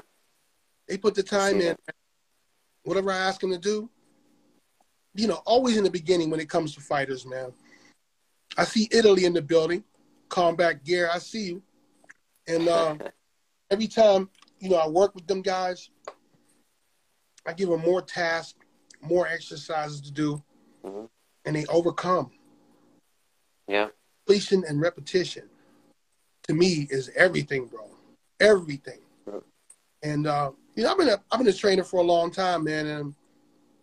[0.87, 1.75] They put the time in.
[2.85, 3.89] Whatever I ask them to do,
[5.15, 7.51] you know, always in the beginning when it comes to fighters, man.
[8.57, 9.83] I see Italy in the building.
[10.29, 11.63] Combat gear, I see you.
[12.47, 12.95] And uh,
[13.71, 15.89] every time, you know, I work with them guys,
[17.45, 18.59] I give them more tasks,
[19.01, 20.41] more exercises to do,
[20.83, 21.09] Mhm.
[21.45, 22.31] and they overcome.
[23.67, 23.89] Yeah.
[24.25, 25.49] Completion and repetition,
[26.47, 27.89] to me, is everything, bro.
[28.39, 28.99] Everything.
[29.25, 29.41] Right.
[30.03, 32.65] And uh, you know, I've been a, I've been a trainer for a long time,
[32.65, 33.15] man, and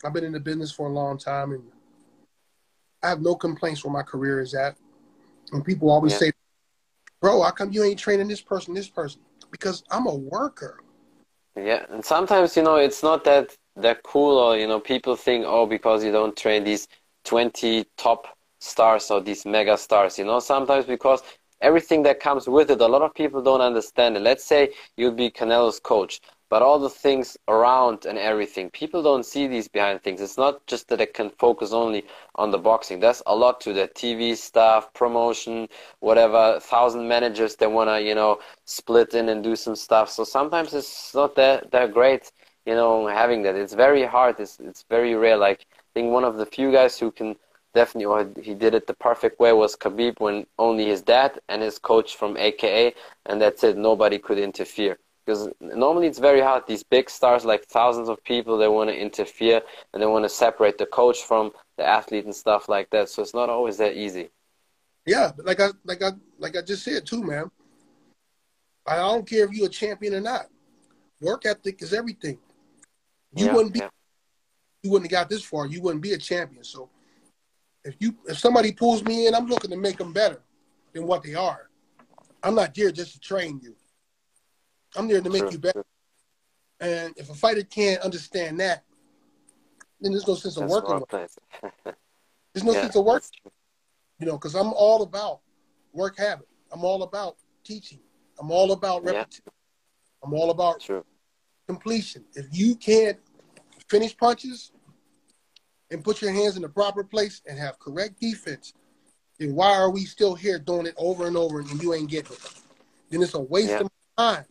[0.05, 1.63] I've been in the business for a long time, and
[3.03, 4.77] I have no complaints where my career is at.
[5.53, 6.19] And people always Yeah.
[6.19, 6.33] say,
[7.21, 10.81] "Bro, how come you ain't training this person, this person?" Because I'm a worker.
[11.57, 15.45] Yeah, and sometimes you know it's not that that cool, or you know people think,
[15.47, 16.89] oh, because you don't train these
[17.25, 18.27] twenty top
[18.61, 20.41] stars or these mega stars, you know.
[20.41, 21.23] Sometimes because
[21.61, 24.21] everything that comes with it, a lot of people don't understand it.
[24.21, 26.21] Let's say you'd be Canelo's coach,
[26.53, 30.21] but all the things around and everything, people don't see these behind things.
[30.21, 33.01] It's not just that they can focus only on the boxing.
[33.01, 35.67] There's a lot to the TV stuff, promotion,
[36.01, 36.61] whatever.
[36.61, 40.11] Thousand managers that wanna, you know, split in and do some stuff.
[40.11, 42.31] So sometimes it's not that that great,
[42.67, 43.55] you know, having that.
[43.57, 44.39] It's very hard.
[44.39, 45.39] It's it's very rare.
[45.39, 47.35] Like I think one of the few guys who can
[47.73, 51.63] definitely, or he did it the perfect way was Khabib when only his dad and
[51.63, 52.93] his coach from AKA,
[53.25, 53.79] and that's it.
[53.79, 54.99] Nobody could interfere.
[55.25, 56.65] Because normally it's very hard.
[56.67, 60.29] These big stars, like thousands of people, they want to interfere and they want to
[60.29, 63.09] separate the coach from the athlete and stuff like that.
[63.09, 64.31] So it's not always that easy.
[65.07, 67.51] Yeah, like I like I like I just said too, man.
[68.87, 70.47] I don't care if you're a champion or not.
[71.21, 72.39] Work ethic is everything.
[73.35, 73.89] You yeah, wouldn't be yeah.
[74.83, 75.67] you wouldn't have got this far.
[75.67, 76.65] You wouldn't be a champion.
[76.65, 76.89] So
[77.85, 80.41] if you if somebody pulls me in, I'm looking to make them better
[80.93, 81.69] than what they are.
[82.43, 83.75] I'm not there just to train you.
[84.97, 85.85] I'm there to make True, you better.
[86.81, 88.85] And if a fighter can't understand that,
[90.01, 91.11] then there's no sense of That's working with.
[92.53, 93.23] There's no yeah, sense of work.
[94.19, 95.41] You know, because I'm all about
[95.93, 96.49] work habit.
[96.71, 98.01] I'm all about teaching.
[98.39, 99.13] I'm all about Yeah.
[99.13, 99.45] repetition.
[100.23, 101.05] I'm all about True.
[101.67, 102.25] completion.
[102.35, 103.19] If you can't
[103.89, 104.73] finish punches
[105.91, 108.75] and put your hands in the proper place and have correct defense,
[109.39, 112.33] then why are we still here doing it over and over and you ain't getting
[112.33, 112.51] it?
[113.11, 113.81] Then it's a waste Yeah.
[113.83, 114.45] of time.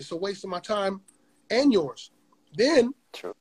[0.00, 1.02] It's a waste of my time
[1.50, 2.10] and yours.
[2.54, 3.36] Then True.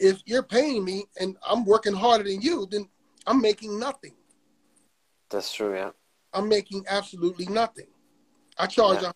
[0.00, 2.88] if you're paying me and I'm working harder than you, then
[3.26, 4.14] I'm making nothing.
[5.28, 5.74] That's true.
[5.76, 5.90] Yeah.
[6.32, 7.88] I'm making absolutely nothing.
[8.58, 9.12] I charge Yeah.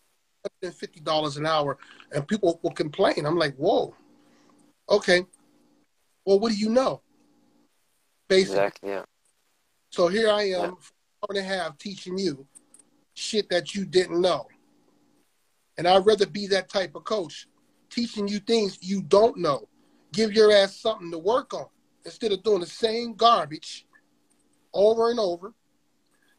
[0.63, 1.79] a fifty dollars an hour,
[2.13, 3.25] and people will complain.
[3.25, 3.95] I'm like, whoa,
[4.89, 5.25] okay.
[6.27, 7.01] Well, what do you know?
[8.29, 8.57] Basically.
[8.61, 8.91] Exactly.
[8.91, 9.05] Yeah.
[9.91, 10.67] So here I am, Yeah.
[10.67, 12.47] hour and a half teaching you
[13.15, 14.47] shit that you didn't know.
[15.81, 17.49] And I'd rather be that type of coach,
[17.89, 19.67] teaching you things you don't know.
[20.13, 21.69] Give your ass something to work on
[22.05, 23.87] instead of doing the same garbage
[24.75, 25.55] over and over.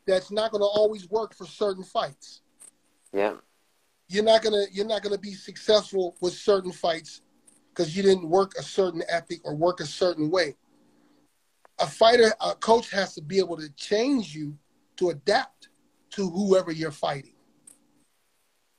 [0.06, 2.44] That's not going to always work for certain fights.
[3.12, 3.38] Yeah.
[4.10, 7.22] You're not gonna you're not gonna be successful with certain fights
[7.70, 10.56] because you didn't work a certain ethic or work a certain way.
[11.80, 14.56] A fighter, a coach has to be able to change you
[14.98, 15.70] to adapt
[16.12, 17.31] to whoever you're fighting.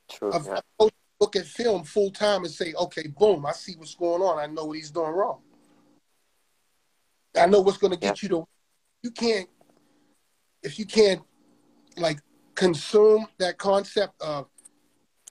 [0.09, 0.31] True.
[0.31, 0.59] A, Yeah.
[0.79, 4.39] coach look at film full time and say, okay, boom, I see what's going on.
[4.39, 5.41] I know what he's doing wrong.
[7.35, 8.47] I know what's going to get you to.
[9.01, 9.49] You can't
[10.61, 11.21] if you can't
[11.97, 12.19] like
[12.55, 14.47] consume that concept of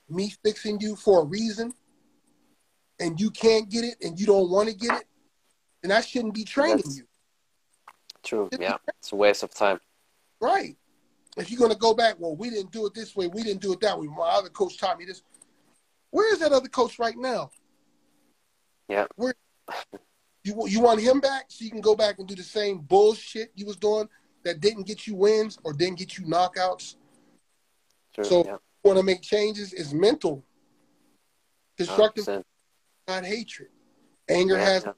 [0.09, 1.73] me fixing you for a reason,
[3.01, 5.07] and you can't get it, and you don't want to get it,
[5.83, 7.07] then I shouldn't be training That's- you.
[8.23, 8.49] True.
[8.61, 8.77] Yeah.
[8.99, 9.81] It's a waste of time.
[10.41, 10.77] Right.
[11.37, 13.63] If you're going to go back, well, we didn't do it this way, we didn't
[13.63, 14.07] do it that way.
[14.07, 15.23] My other coach taught me this.
[16.11, 17.51] Where is that other coach right now?
[18.89, 19.07] Yeah.
[19.17, 19.35] Where
[20.45, 23.53] you you want him back so you can go back and do the same bullshit
[23.55, 24.09] you was doing
[24.45, 26.97] that didn't get you wins or didn't get you knockouts?
[28.15, 28.25] True.
[28.25, 28.57] So- yeah.
[28.85, 30.45] Want to make changes is mental.
[31.77, 32.43] Constructive, 100%.
[33.07, 33.69] not hatred.
[34.29, 34.93] Anger Yeah, has yeah.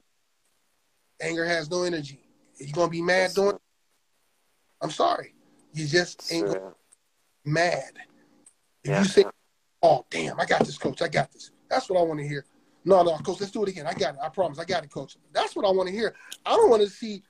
[1.21, 2.27] anger has no energy.
[2.57, 3.59] You're gonna be mad That's doing, true.
[4.81, 5.34] I'm sorry.
[5.75, 6.59] You just ain't be
[7.51, 7.91] mad.
[8.83, 8.99] If Yeah.
[8.99, 9.25] you say.
[9.83, 11.01] Oh, damn, I got this, coach.
[11.01, 11.51] I got this.
[11.69, 12.45] That's what I want to hear.
[12.85, 13.85] No, no, coach, let's do it again.
[13.85, 14.19] I got it.
[14.23, 14.57] I promise.
[14.57, 15.17] I got it, coach.
[15.33, 16.15] That's what I want to hear.
[16.45, 17.23] I don't want to see,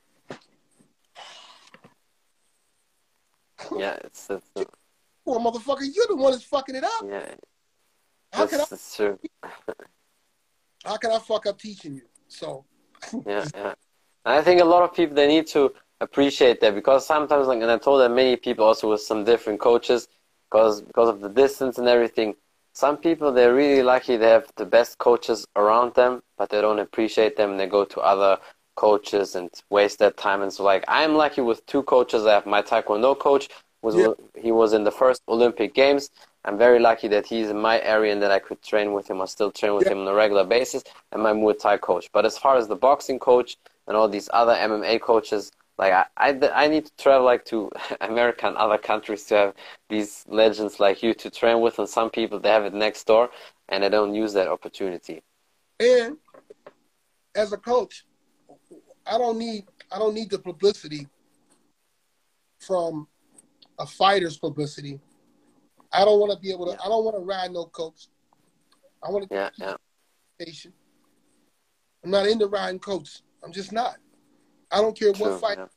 [3.75, 3.97] Yeah.
[4.03, 4.49] It's, it's
[5.25, 6.91] poor motherfucker, you're the one that's fucking it up.
[7.09, 7.33] yeah.
[8.31, 9.17] How can I, that's true.
[10.83, 12.03] how can I fuck up teaching you?
[12.27, 12.65] So,
[13.25, 13.73] Yeah, yeah.
[14.23, 17.71] I think a lot of people they need to appreciate that because sometimes, like, and
[17.71, 20.07] I told that many people also with some different coaches,
[20.49, 22.35] because because of the distance and everything.
[22.73, 26.79] Some people they're really lucky they have the best coaches around them, but they don't
[26.79, 27.51] appreciate them.
[27.51, 28.37] and They go to other
[28.75, 30.41] coaches and waste their time.
[30.41, 32.25] And so, like, I'm lucky with two coaches.
[32.25, 33.47] I have my Taekwondo coach.
[33.81, 34.13] Was Yeah.
[34.41, 36.09] he was in the first Olympic Games.
[36.43, 39.19] I'm very lucky that he's in my area and that I could train with him
[39.21, 39.93] or still train with Yeah.
[39.93, 40.83] him on a regular basis.
[41.11, 42.09] And my Muay Thai coach.
[42.11, 46.05] But as far as the boxing coach and all these other MMA coaches, like I,
[46.17, 47.69] I, I need to travel like to
[48.01, 49.53] America and other countries to have
[49.89, 51.79] these legends like you to train with.
[51.79, 53.29] And some people they have it next door
[53.69, 55.21] and they don't use that opportunity.
[55.79, 56.17] and
[57.35, 58.05] as a coach,
[59.05, 61.07] I don't need, I don't need the publicity
[62.59, 63.07] from
[63.77, 64.99] a fighter's publicity.
[65.91, 68.07] I don't want to be able to, I don't want to ride no coach.
[69.03, 69.75] I want to Yeah, yeah,
[70.39, 70.73] station.
[72.03, 73.23] I'm not into riding coats.
[73.43, 73.97] I'm just not.
[74.75, 75.31] I don't care true.
[75.31, 75.57] what fight.
[75.57, 75.67] yeah.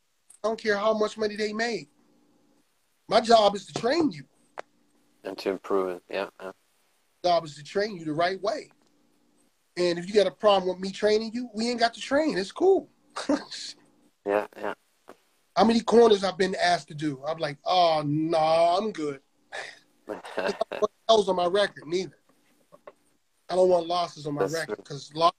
[0.42, 1.86] I don't care how much money they made.
[3.08, 4.24] My job is to train you.
[5.22, 6.02] And to improve it.
[6.10, 6.50] Yeah, yeah.
[7.24, 8.70] Job is to train you the right way.
[9.76, 12.36] And if you got a problem with me training you, we ain't got to train.
[12.36, 12.88] It's cool.
[14.26, 14.74] Yeah, yeah.
[15.56, 17.22] how many corners I've been asked to do?
[17.26, 19.20] I'm like, oh no, I'm good.
[20.34, 21.84] What else on my record?
[21.86, 22.18] Neither.
[23.48, 25.32] I don't want losses on my That's record because loss.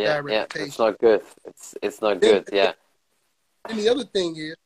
[0.00, 0.46] Yeah, yeah.
[0.54, 1.22] It's not good.
[1.44, 2.48] It's it's not good.
[2.52, 2.72] Yeah,
[3.68, 4.56] And the other thing is,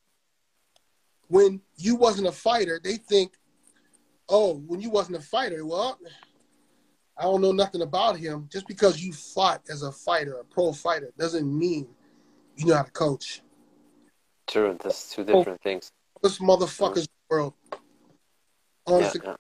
[1.29, 3.33] when you wasn't a fighter, they think,
[4.29, 5.99] oh, when you wasn't a fighter, well,
[7.17, 8.49] I don't know nothing about him.
[8.51, 11.89] Just because you fought as a fighter, a pro fighter, doesn't mean
[12.57, 13.43] you know how to coach.
[14.47, 14.77] true.
[14.83, 15.91] That's two oh, different things.
[16.23, 17.55] Most motherfuckers world.
[17.73, 17.79] Yeah,
[18.87, 19.35] Honestly, yeah.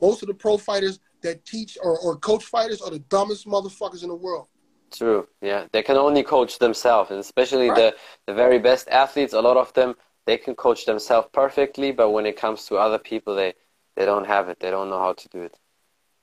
[0.00, 4.02] most of the pro fighters that teach or, or coach fighters are the dumbest motherfuckers
[4.02, 4.48] in the world.
[4.96, 5.28] True.
[5.40, 7.76] Yeah, they can only coach themselves, and especially Right.
[7.76, 9.32] the the very best athletes.
[9.32, 12.98] A lot of them they can coach themselves perfectly, but when it comes to other
[12.98, 13.54] people, they
[13.96, 14.60] they don't have it.
[14.60, 15.58] They don't know how to do it.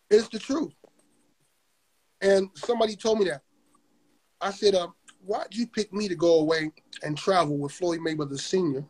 [0.09, 0.74] It's the truth.
[2.22, 3.41] And somebody told me that.
[4.39, 4.88] I said, uh,
[5.24, 6.72] why'd you pick me to go away
[7.03, 8.84] and travel with Floyd Mayweather Sr.?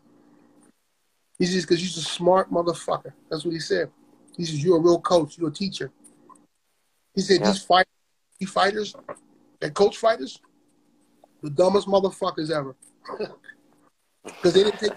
[1.37, 3.13] He says, because you're a smart motherfucker.
[3.29, 3.91] That's what he said.
[4.37, 5.37] He says, you're a real coach.
[5.37, 5.91] You're a teacher.
[7.13, 7.47] He said, Yeah.
[7.47, 7.87] these fight,
[8.39, 8.95] these fighters,
[9.61, 10.39] that coach fighters,
[11.41, 12.75] the dumbest motherfuckers ever.
[14.23, 14.93] Because they didn't take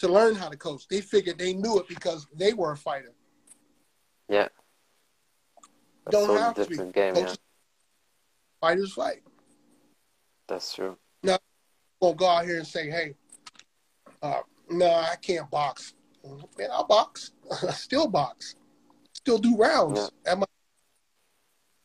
[0.00, 0.88] to learn how to coach.
[0.88, 3.12] They figured they knew it because they were a fighter.
[4.28, 4.48] Yeah.
[6.04, 6.76] That's Don't have to be.
[6.92, 7.16] game.
[7.16, 7.34] Yeah,
[8.60, 9.22] fighters fight.
[10.48, 10.96] that's true.
[12.00, 13.14] won't go out here and say, hey,
[14.22, 15.94] uh, no, I can't box.
[16.58, 17.32] Man, I'll box.
[17.62, 18.56] I still box.
[19.12, 20.32] still do rounds yeah.
[20.32, 20.46] at my,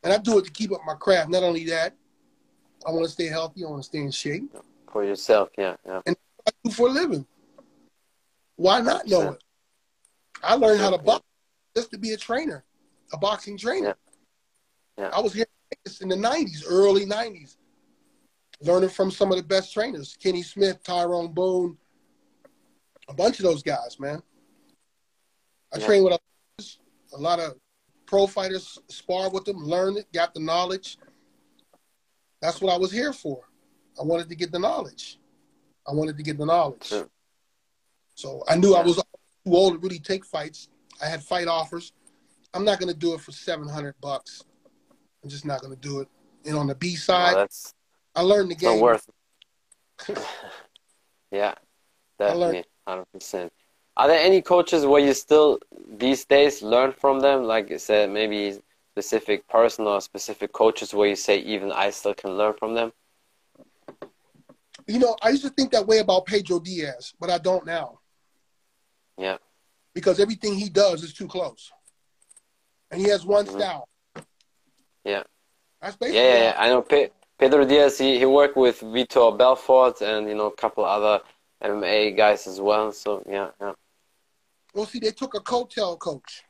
[0.03, 1.29] and I do it to keep up my craft.
[1.29, 1.95] Not only that,
[2.85, 3.63] I want to stay healthy.
[3.63, 4.55] I want to stay in shape.
[4.91, 6.01] For yourself, yeah, yeah.
[6.05, 6.15] And
[6.47, 7.25] I do for a living.
[8.55, 9.43] Why not know it?
[10.43, 11.23] I learned how to box
[11.75, 12.63] just to be a trainer,
[13.13, 13.95] a boxing trainer.
[14.97, 15.05] Yeah.
[15.05, 15.09] yeah.
[15.13, 15.45] I was here
[16.01, 17.57] in the '90s, early '90s,
[18.61, 21.77] learning from some of the best trainers: Kenny Smith, Tyrone Boone,
[23.07, 24.21] a bunch of those guys, man.
[25.73, 25.85] I yeah.
[25.85, 26.19] trained with
[27.13, 27.55] a lot of
[28.09, 30.97] pro fighters, spar with them, learn it, got the knowledge.
[32.41, 33.43] That's what I was here for.
[33.99, 35.19] I wanted to get the knowledge.
[35.87, 36.91] I wanted to get the knowledge.
[38.15, 40.69] So I knew I was too old to really take fights.
[41.01, 41.93] I had fight offers.
[42.55, 44.43] I'm not going to do it for 700 bucks.
[45.23, 46.07] I'm just not going to do it.
[46.45, 47.47] And on the B side, no,
[48.15, 48.79] I learned the game.
[48.79, 49.07] worth.
[51.31, 51.53] yeah,
[52.17, 53.53] definitely, hundred percent.
[53.99, 55.59] Are there any coaches where you still
[55.97, 57.43] these days learn from them?
[57.43, 58.57] Like you said, maybe
[58.93, 62.93] specific person or specific coaches where you say even I still can learn from them?
[64.87, 67.99] You know, I used to think that way about Pedro Diaz, but I don't now.
[69.17, 69.35] Yeah.
[69.93, 71.69] Because everything he does is too close.
[72.91, 73.59] And he has one mm-hmm.
[73.59, 73.89] style.
[75.03, 75.23] Yeah.
[75.81, 76.55] That's basically yeah, yeah, yeah.
[76.57, 80.55] I know Pe- Pedro Diaz, he, he worked with Vitor Belfort and, you know, a
[80.55, 81.19] couple other
[81.61, 82.93] MMA guys as well.
[82.93, 83.73] So, yeah, yeah.
[84.73, 86.43] Well, see, they took a coattail coach.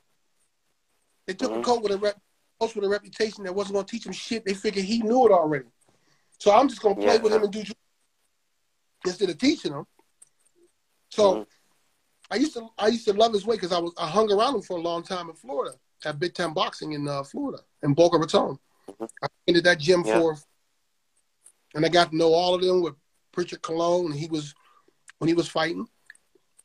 [1.28, 1.62] They took mm-hmm.
[1.62, 2.20] a coach with a rep,
[2.60, 4.46] coach with a reputation that wasn't going to teach him shit.
[4.46, 5.66] They figured he knew it already.
[6.40, 7.64] So I'm just going to play yeah, with him and do
[9.06, 9.86] instead of teaching him.
[11.10, 11.44] So mm-hmm.
[12.32, 14.56] I used to I used to love his way because I was I hung around
[14.56, 17.94] him for a long time in Florida at Big Time Boxing in uh, Florida in
[17.94, 18.58] Boca Raton.
[18.90, 19.06] Mm-hmm.
[19.24, 20.20] I entered that gym yeah.
[20.20, 20.38] for,
[21.76, 22.96] and I got to know all of them with
[23.36, 24.12] Richard Colon.
[24.12, 24.54] He was
[25.18, 25.88] when he was fighting,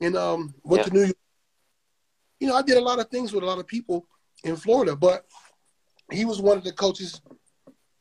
[0.01, 0.89] and um, went yeah.
[0.89, 1.17] to New York
[2.41, 4.07] you know, I did a lot of things with a lot of people
[4.45, 5.27] in Florida, but
[6.11, 7.21] he was one of the coaches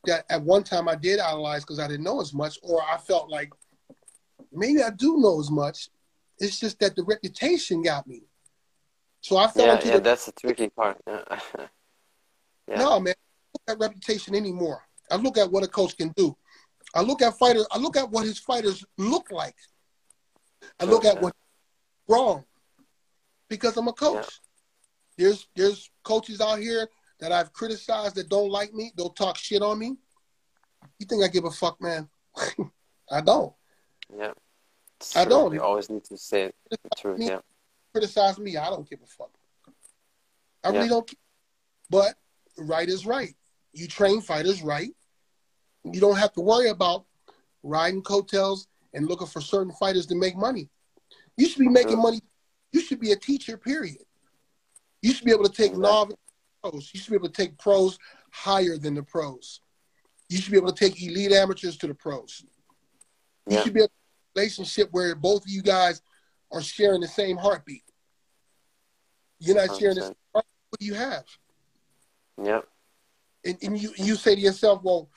[0.05, 2.97] that at one time I did idolize because I didn't know as much, or I
[2.97, 3.51] felt like
[4.51, 5.89] maybe I do know as much.
[6.39, 8.23] It's just that the reputation got me.
[9.21, 10.97] So I fell yeah, into yeah, the, that's the tricky part.
[11.07, 11.67] yeah.
[12.75, 13.13] No, man,
[13.67, 14.81] that reputation anymore.
[15.09, 16.35] I look at what a coach can do.
[16.93, 17.65] I look at fighters.
[17.71, 19.55] I look at what his fighters look like.
[20.79, 21.33] I look at what
[22.07, 22.43] wrong
[23.53, 24.25] because I'm a coach.
[25.17, 25.25] Yeah.
[25.25, 26.87] There's there's coaches out here
[27.19, 28.91] that I've criticized that don't like me.
[28.97, 29.95] They'll talk shit on me.
[30.99, 32.09] You think I give a fuck, man?
[33.11, 33.53] I don't.
[34.17, 34.31] Yeah.
[35.15, 35.53] I don't.
[35.53, 37.19] You always need to say the truth.
[37.19, 37.39] Me, yeah.
[37.93, 38.57] Criticize me.
[38.57, 39.29] I don't give a fuck.
[40.63, 40.77] I yeah.
[40.77, 41.07] really don't.
[41.07, 41.19] Care.
[41.89, 42.15] But
[42.57, 43.35] right is right.
[43.73, 44.91] You train fighters right.
[45.83, 47.05] You don't have to worry about
[47.61, 50.69] riding coattails and looking for certain fighters to make money.
[51.37, 52.21] You should be making money
[52.73, 54.03] you should be a teacher, period.
[55.01, 56.17] You should be able to take novice
[56.61, 56.91] pros.
[56.93, 57.97] You should be able to take pros
[58.31, 59.61] higher than the pros.
[60.29, 62.43] You should be able to take elite amateurs to the pros.
[63.47, 63.63] You yeah.
[63.63, 63.87] should be a
[64.35, 66.01] relationship where both of you guys
[66.51, 67.83] are sharing the same heartbeat.
[69.39, 69.79] You're not 100%.
[69.79, 70.11] sharing this.
[70.31, 70.45] What
[70.79, 71.25] you have?
[72.41, 72.61] Yeah.
[73.45, 75.09] And, and you you say to yourself, well,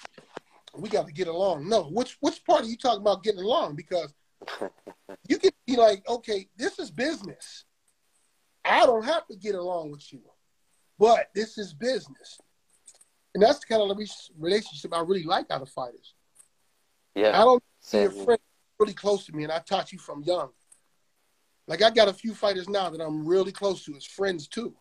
[0.77, 1.69] we got to get along.
[1.69, 3.77] No, which which part are you talking about getting along?
[3.77, 4.13] Because
[5.29, 7.65] you can be like, okay, this is business.
[8.65, 10.21] I don't have to get along with you,
[10.99, 12.39] but this is business.
[13.35, 13.99] And that's the kind of
[14.39, 16.15] relationship I really like out of fighters.
[17.15, 17.41] Yeah.
[17.41, 18.41] I don't see a friend
[18.79, 20.51] really close to me, and I taught you from young.
[21.69, 24.75] Like I got a few fighters now that I'm really close to as friends too,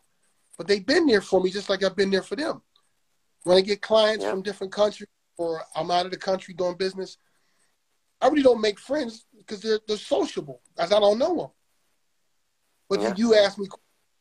[0.58, 2.62] but they've been there for me just like I've been there for them.
[3.44, 4.32] When I get clients yeah.
[4.32, 7.18] from different countries or I'm out of the country doing business,
[8.22, 11.50] I really don't make friends because they're they're sociable, as I don't know them.
[12.90, 13.12] But yeah.
[13.12, 13.68] if you ask me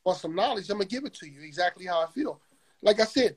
[0.02, 2.40] for some knowledge, I'm gonna give it to you exactly how I feel.
[2.82, 3.36] Like I said,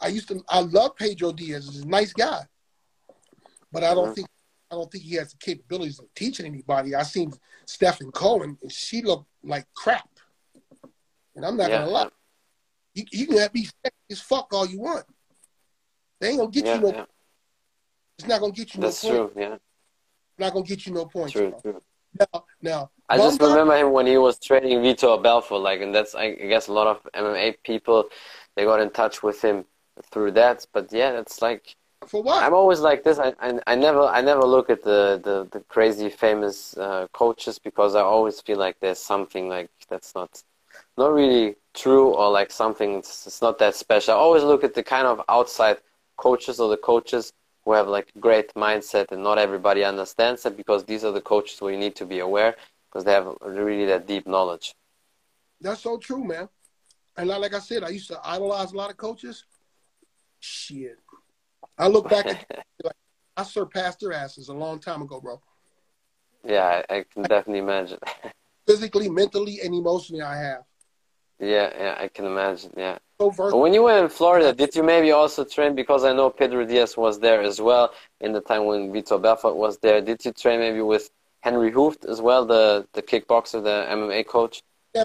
[0.00, 1.68] I used to I love Pedro Diaz.
[1.70, 2.42] He's a nice guy,
[3.72, 4.14] but I don't mm-hmm.
[4.14, 4.28] think
[4.70, 6.94] I don't think he has the capabilities of teaching anybody.
[6.94, 7.32] I seen
[7.66, 10.08] Stephen Cohen, and she looked like crap.
[11.34, 11.78] And I'm not yeah.
[11.80, 12.08] gonna lie.
[12.94, 13.68] You, you can be
[14.10, 15.04] as fuck all you want.
[16.20, 17.06] They ain't gonna get yeah, you no.
[18.18, 19.10] It's not gonna get you That's no.
[19.10, 19.42] That's true.
[19.42, 19.56] Yeah
[20.38, 21.32] not gonna get you no points.
[21.32, 21.82] True, true.
[22.18, 26.14] Now, now I just remember him when he was training Vitor Belfort, like, and that's
[26.14, 28.08] I guess a lot of MMA people
[28.54, 29.64] they got in touch with him
[30.10, 30.66] through that.
[30.72, 31.76] But yeah, it's like
[32.06, 32.42] for what?
[32.42, 33.18] I'm always like this.
[33.18, 37.58] I, I, I never I never look at the the, the crazy famous uh, coaches
[37.58, 40.42] because I always feel like there's something like that's not
[40.98, 44.14] not really true or like something it's, it's not that special.
[44.14, 45.78] I always look at the kind of outside
[46.16, 47.32] coaches or the coaches
[47.66, 51.60] who have like great mindset and not everybody understands it because these are the coaches
[51.60, 52.54] where you need to be aware
[52.88, 54.72] because they have really that deep knowledge.
[55.60, 56.48] That's so true, man.
[57.16, 59.44] and like I said, I used to idolize a lot of coaches.
[60.38, 60.98] Shit,
[61.76, 62.46] I look back at
[62.84, 62.94] like
[63.36, 65.40] I surpassed their asses a long time ago, bro.
[66.44, 67.98] Yeah, I, I can definitely imagine.
[68.66, 70.62] Physically, mentally, and emotionally, I have.
[71.38, 72.72] Yeah, yeah, I can imagine.
[72.76, 72.98] Yeah.
[73.18, 76.96] When you were in Florida, did you maybe also train because I know Pedro Diaz
[76.96, 80.00] was there as well in the time when Vitor Belfort was there?
[80.00, 81.10] Did you train maybe with
[81.40, 84.62] Henry Hooft as well, the the kickboxer, the MMA coach?
[84.94, 85.04] Yeah,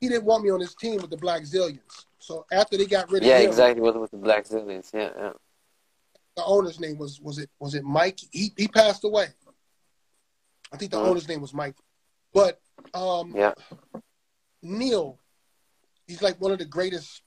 [0.00, 2.04] He didn't want me on his team with the Blackzilians.
[2.18, 3.80] So after they got rid of Yeah, him, exactly.
[3.80, 4.92] With with the Blackzilians.
[4.92, 5.32] Yeah, yeah.
[6.36, 8.18] the owner's name was was it was it Mike?
[8.32, 9.28] He he passed away.
[10.72, 11.06] I think the Mhm.
[11.08, 11.76] owner's name was Mike.
[12.32, 12.60] But
[12.92, 13.54] um Yeah.
[14.62, 15.18] Neil,
[16.10, 17.22] he's like one of the greatest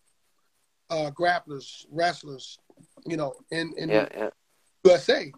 [0.89, 2.59] uh grapplers, wrestlers,
[3.05, 4.29] you know, in in Yeah, yeah.
[4.83, 5.31] USA.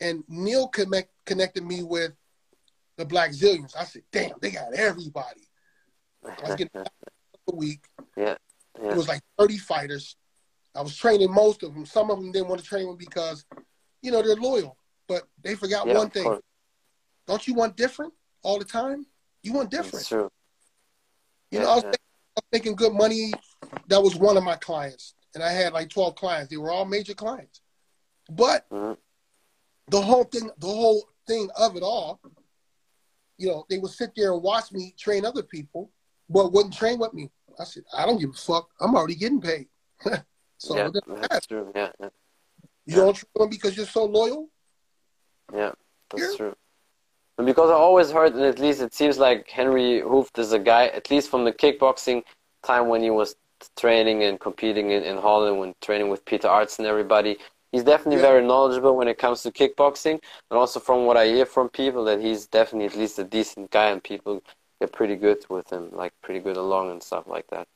[0.00, 2.12] And Neil connect, connected me with
[2.98, 3.74] the Blackzilians.
[3.74, 5.48] I said, damn, they got everybody.
[6.24, 6.70] I was getting
[7.48, 7.86] a week.
[8.14, 8.36] Yeah,
[8.82, 8.90] yeah.
[8.92, 10.16] It was like 30 fighters.
[10.74, 11.86] I was training most of them.
[11.86, 13.46] Some of them didn't want to train me because,
[14.02, 14.76] you know, they're loyal.
[15.08, 16.24] But they forgot Yeah, one thing.
[16.24, 16.42] course.
[17.26, 18.12] Don't you want different
[18.42, 19.06] all the time?
[19.42, 20.06] You want It's different.
[20.06, 20.30] true.
[21.50, 21.92] You Yeah, know, I was, yeah.
[22.36, 23.32] Making, making good money.
[23.88, 25.14] That was one of my clients.
[25.34, 26.50] And I had like 12 clients.
[26.50, 27.60] They were all major clients.
[28.30, 28.96] But Mhm.
[29.88, 32.20] the whole thing, the whole thing of it all,
[33.38, 35.92] you know, they would sit there and watch me train other people,
[36.28, 37.30] but wouldn't train with me.
[37.58, 38.70] I said, I don't give a fuck.
[38.80, 39.68] I'm already getting paid.
[40.58, 41.28] so yeah, it doesn't matter.
[41.30, 41.72] that's true.
[41.74, 42.08] Yeah, yeah,
[42.86, 44.48] you don't train because you're so loyal.
[45.52, 45.72] yeah.
[46.10, 46.36] That's Yeah.
[46.36, 46.56] true.
[47.38, 50.58] And because I always heard, and at least it seems like Henry Hooft is a
[50.58, 52.22] guy, at least from the kickboxing
[52.62, 53.36] time when he was
[53.76, 57.38] training and competing in, in Holland, when training with Peter Aerts and everybody.
[57.72, 58.28] He's definitely Yeah.
[58.28, 60.18] very knowledgeable when it comes to kickboxing,
[60.50, 63.70] and also from what I hear from people, that he's definitely at least a decent
[63.70, 64.42] guy, and people
[64.80, 67.68] get pretty good with him, like pretty good along and stuff like that.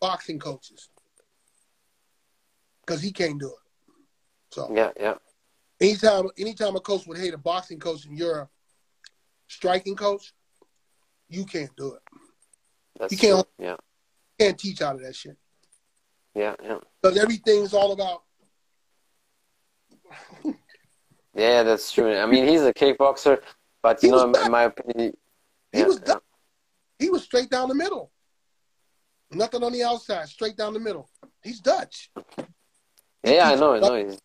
[0.00, 0.88] Boxing coaches.
[2.84, 3.92] Because he can't do it.
[4.50, 5.14] So Yeah, yeah,
[5.80, 8.48] anytime anytime a coach would hate a boxing coach in a
[9.48, 10.32] striking coach,
[11.28, 12.02] you can't do it.
[12.98, 13.66] that's You can't- true.
[13.66, 13.76] Yeah,
[14.38, 15.36] can't teach out of that shit.
[16.34, 16.78] yeah, yeah.
[17.02, 18.22] Because everything's all about
[21.34, 22.16] Yeah, that's true.
[22.16, 23.40] I mean, he's a kickboxer,
[23.82, 25.12] but you He know, in, my opinion,
[25.72, 26.14] he yeah, was yeah.
[26.98, 28.10] he was straight down the middle.
[29.30, 31.10] Nothing on the outside, straight down the middle.
[31.42, 32.10] He's Dutch.
[33.22, 33.94] Yeah, yeah, I know, I know.
[34.06, 34.18] He's,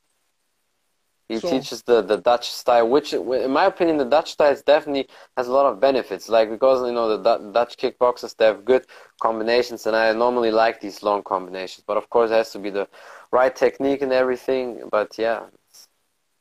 [1.33, 4.61] he So- teaches the, the Dutch style, which, in my opinion, the Dutch style is
[4.63, 5.07] definitely
[5.37, 6.25] has a lot of benefits.
[6.29, 8.85] Like because you know the Du- Dutch kickboxers, they have good
[9.21, 11.83] combinations, and I normally like these long combinations.
[11.87, 12.87] But of course, it has to be the
[13.31, 14.65] right technique and everything.
[14.91, 15.41] But yeah,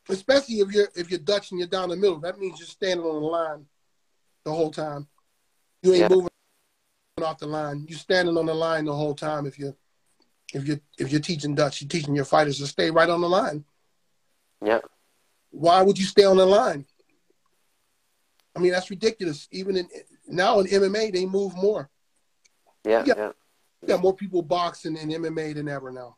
[0.09, 2.19] Especially if you're if you're Dutch and you're down the middle.
[2.19, 3.67] That means you're standing on the line
[4.45, 5.07] the whole time.
[5.83, 6.09] You ain't Yeah.
[6.09, 6.31] moving
[7.23, 7.87] off the line.
[7.89, 9.77] You're standing on the line the whole time if you
[10.53, 13.29] if you if you're teaching Dutch, you're teaching your fighters to stay right on the
[13.29, 13.65] line.
[14.65, 14.81] Yeah,
[15.51, 16.87] Why would you stay on the line?
[18.57, 19.49] I mean, that's ridiculous.
[19.51, 19.89] Even in
[20.29, 21.89] now in MMA, they move more.
[22.85, 23.15] yeah, Yeah.
[23.17, 23.33] yeah.
[23.83, 26.17] You got more people boxing in MMA than ever now.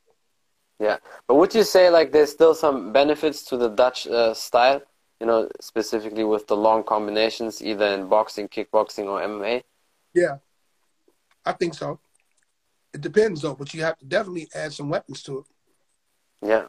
[0.80, 0.97] Yeah,
[1.28, 4.82] but would you say like there's still some benefits to the Dutch uh, style?
[5.20, 9.62] You know, specifically with the long combinations, either in boxing, kickboxing, or MMA.
[10.14, 10.38] Yeah,
[11.45, 12.01] I think so.
[12.93, 15.45] It depends though, but you have to definitely add some weapons to it.
[16.49, 16.66] Yeah,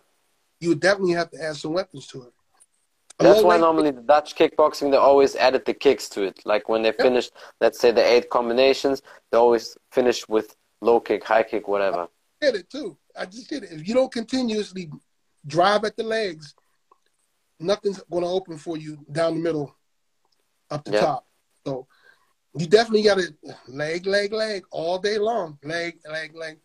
[0.59, 2.33] You would definitely have to add some weapons to it.
[3.19, 6.41] A that's why normally the Dutch kickboxing they always added the kicks to it.
[6.45, 7.31] Like when they finished,
[7.61, 9.01] let's say the eight combinations,
[9.31, 12.07] they always finish with low kick, high kick, whatever.
[12.41, 12.97] did it too.
[13.15, 13.71] I just did it.
[13.71, 14.89] If you don't continuously
[15.45, 16.55] drive at the legs,
[17.59, 19.75] nothing's going to open for you down the middle,
[20.69, 20.99] up the Yeah.
[21.01, 21.27] top.
[21.65, 21.87] So
[22.57, 23.33] you definitely got to
[23.67, 25.57] leg, leg, leg all day long.
[25.63, 26.59] Leg, leg, leg.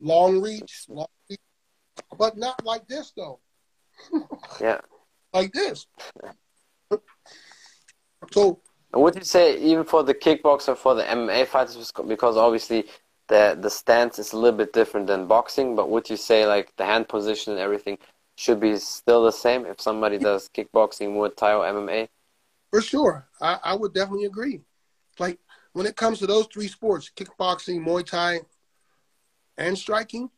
[0.00, 1.38] Long reach, long reach.
[2.18, 3.40] But not like this though.
[4.60, 4.80] Yeah.
[5.32, 5.86] Like this.
[8.32, 8.60] So
[8.92, 12.86] And would you say even for the kickboxer, for the MMA fighters, because obviously
[13.28, 16.74] the the stance is a little bit different than boxing, but would you say like
[16.76, 17.98] the hand position and everything
[18.36, 22.08] should be still the same if somebody does kickboxing, Muay Thai, or MMA?
[22.70, 23.28] For sure.
[23.40, 24.62] I, I would definitely agree.
[25.18, 25.38] Like
[25.72, 28.40] when it comes to those three sports, kickboxing, Muay Thai,
[29.56, 30.30] and striking,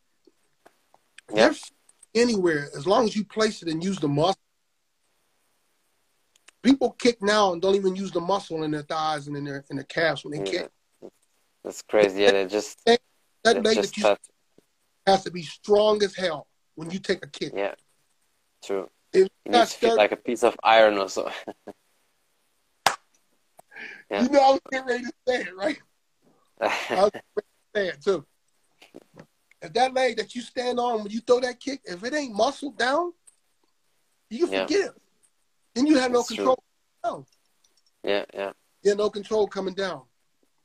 [1.34, 1.54] They're
[2.14, 4.38] anywhere as long as you place it and use the muscle.
[6.62, 9.64] People kick now and don't even use the muscle in their thighs and in their
[9.70, 10.62] in their calves when they Yeah.
[10.62, 10.70] kick.
[11.64, 12.22] That's crazy.
[12.22, 13.00] Yeah, they just That
[13.44, 14.16] leg just that you
[15.06, 17.52] has to be strong as hell when you take a kick.
[17.56, 17.74] Yeah,
[18.62, 18.88] true.
[19.12, 21.30] If You need to feel like a piece of iron or so.
[24.10, 24.24] Yeah.
[24.24, 25.78] you know I was getting ready to say it, right?
[26.60, 26.68] I
[27.02, 28.26] was getting ready to say it too.
[29.62, 32.34] If that leg that you stand on when you throw that kick, if it ain't
[32.34, 33.12] muscled down,
[34.28, 34.62] you can Yeah.
[34.66, 34.92] forget it.
[35.74, 36.58] Then you have no That's control.
[37.04, 37.24] Down.
[38.02, 38.52] Yeah, yeah.
[38.82, 40.02] You have no control coming down.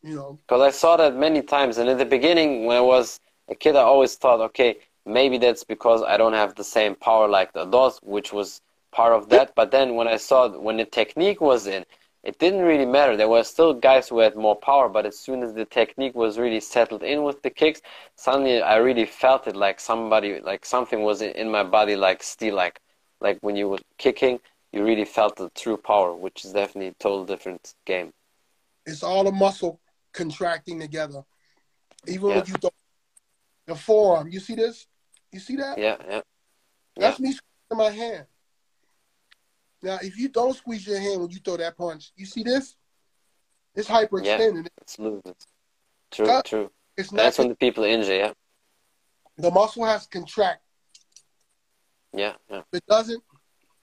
[0.02, 3.20] You know, Because I saw that many times, and in the beginning, when I was
[3.50, 7.28] a kid, I always thought, okay, maybe that's because I don't have the same power
[7.28, 9.54] like the adults, which was part of that.
[9.56, 11.86] But then when I saw when the technique was in,
[12.24, 13.16] it didn't really matter.
[13.16, 16.38] There were still guys who had more power, but as soon as the technique was
[16.38, 17.82] really settled in with the kicks,
[18.16, 22.24] suddenly I really felt it like somebody, like something was in- in my body, like
[22.24, 22.80] steel, like
[23.20, 24.40] like when you were kicking,
[24.72, 28.12] you really felt the true power, which is definitely a total different game.
[28.86, 29.80] it's all the muscle
[30.14, 31.24] contracting together.
[32.08, 32.36] Even Yeah.
[32.38, 32.70] when you throw
[33.66, 34.88] the forearm, you see this?
[35.32, 35.78] You see that?
[35.78, 36.22] Yeah, yeah,
[36.96, 38.28] That's me squeezing my hand.
[39.82, 42.76] Now, if you don't squeeze your hand when you throw that punch, you see this?
[43.76, 44.68] It's hyperextended.
[44.82, 45.22] it's loose.
[46.12, 46.72] True, Uh, true.
[46.98, 48.16] It's not That's when the people injure.
[48.16, 48.34] Yeah,
[49.38, 50.62] the muscle has to contract.
[52.14, 52.60] yeah, yeah.
[52.72, 53.24] If it doesn't,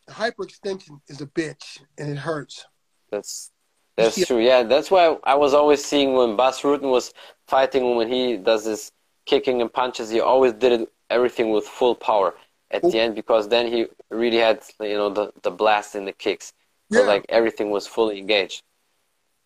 [0.08, 2.66] hyperextension is a bitch and it hurts.
[3.10, 3.52] That's
[3.96, 4.24] that's Yeah.
[4.24, 4.40] true.
[4.40, 7.12] Yeah, that's why I was always seeing when Bas Rutten was
[7.46, 8.90] fighting when he does his
[9.26, 12.34] kicking and punches, he always did it everything with full power
[12.70, 16.12] at the end because then he really had you know the the blast in the
[16.12, 16.52] kicks.
[16.92, 18.62] So Yeah, like everything was fully engaged.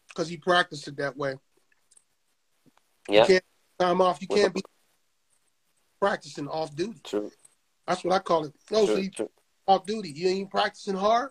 [0.08, 1.36] because he practiced it that way.
[3.08, 3.44] Yeah, You can't
[3.78, 4.20] time off.
[4.20, 4.62] You can't be
[6.00, 7.00] practicing off duty.
[7.04, 7.30] true,
[7.86, 8.52] That's what I call it.
[8.70, 9.30] No, so you true.
[9.66, 10.10] off duty.
[10.10, 11.30] You ain't practicing hard.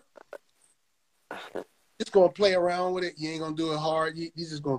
[2.00, 3.14] Just gonna play around with it.
[3.16, 4.16] You ain't gonna do it hard.
[4.16, 4.78] You, you just gonna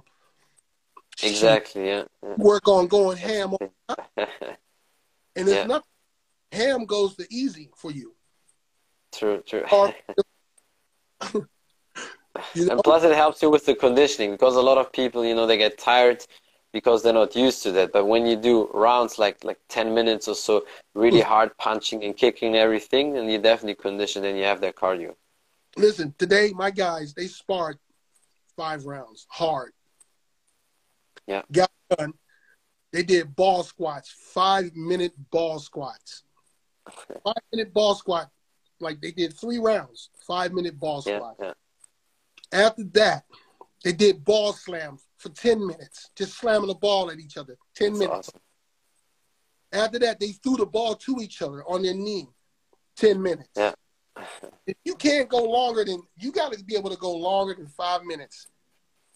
[1.22, 1.86] Exactly.
[1.86, 2.04] Yeah.
[2.24, 2.36] yeah.
[2.38, 3.54] work on going ham.
[3.56, 3.98] on-
[5.36, 5.66] And it's Yeah.
[5.66, 5.84] not
[6.52, 8.16] ham goes the easy for you.
[9.14, 9.64] true, true.
[9.66, 9.96] Hard,
[12.54, 15.26] you know, And plus, it helps you with the conditioning because a lot of people,
[15.26, 16.26] you know, they get tired
[16.72, 17.92] because they're not used to that.
[17.92, 21.28] But when you do rounds like like ten minutes or so, really hmm.
[21.28, 25.16] hard punching and kicking and everything, then you definitely condition and you have that cardio.
[25.78, 26.14] listen.
[26.18, 27.78] Today, my guys they sparred
[28.56, 29.72] five rounds hard.
[31.28, 31.44] Yeah.
[31.52, 32.14] Got done.
[32.92, 36.24] They did ball squats, five minute ball squats.
[37.24, 38.30] Five minute ball squat.
[38.80, 41.36] Like they did three rounds, five minute ball Yeah, squat.
[41.42, 41.54] yeah,
[42.52, 43.26] After that,
[43.84, 47.58] they did ball slams for 10 minutes, just slamming the ball at each other.
[47.76, 48.30] 10 that's minutes.
[48.30, 48.42] awesome.
[49.72, 52.28] After that, they threw the ball to each other on their knee.
[52.96, 53.50] 10 minutes.
[53.56, 53.74] Yeah.
[54.66, 57.68] If you can't go longer than, you got to be able to go longer than
[57.68, 58.48] five minutes,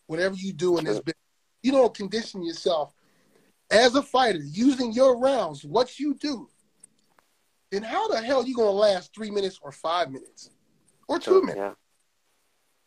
[0.07, 1.15] whatever you do in this business.
[1.61, 2.93] You don't condition yourself
[3.69, 6.49] as a fighter using your rounds, what you do,
[7.73, 10.51] then how the hell are you going to last three minutes or five minutes
[11.07, 11.75] or two True, minutes?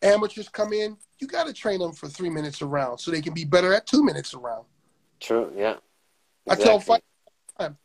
[0.03, 3.21] yeah, amateurs come in, you got to train them for three minutes around so they
[3.21, 4.65] can be better at two minutes around.
[5.19, 5.77] true, yeah.
[6.49, 6.85] I tell Exactly.
[6.95, 7.05] fighters
[7.59, 7.79] time,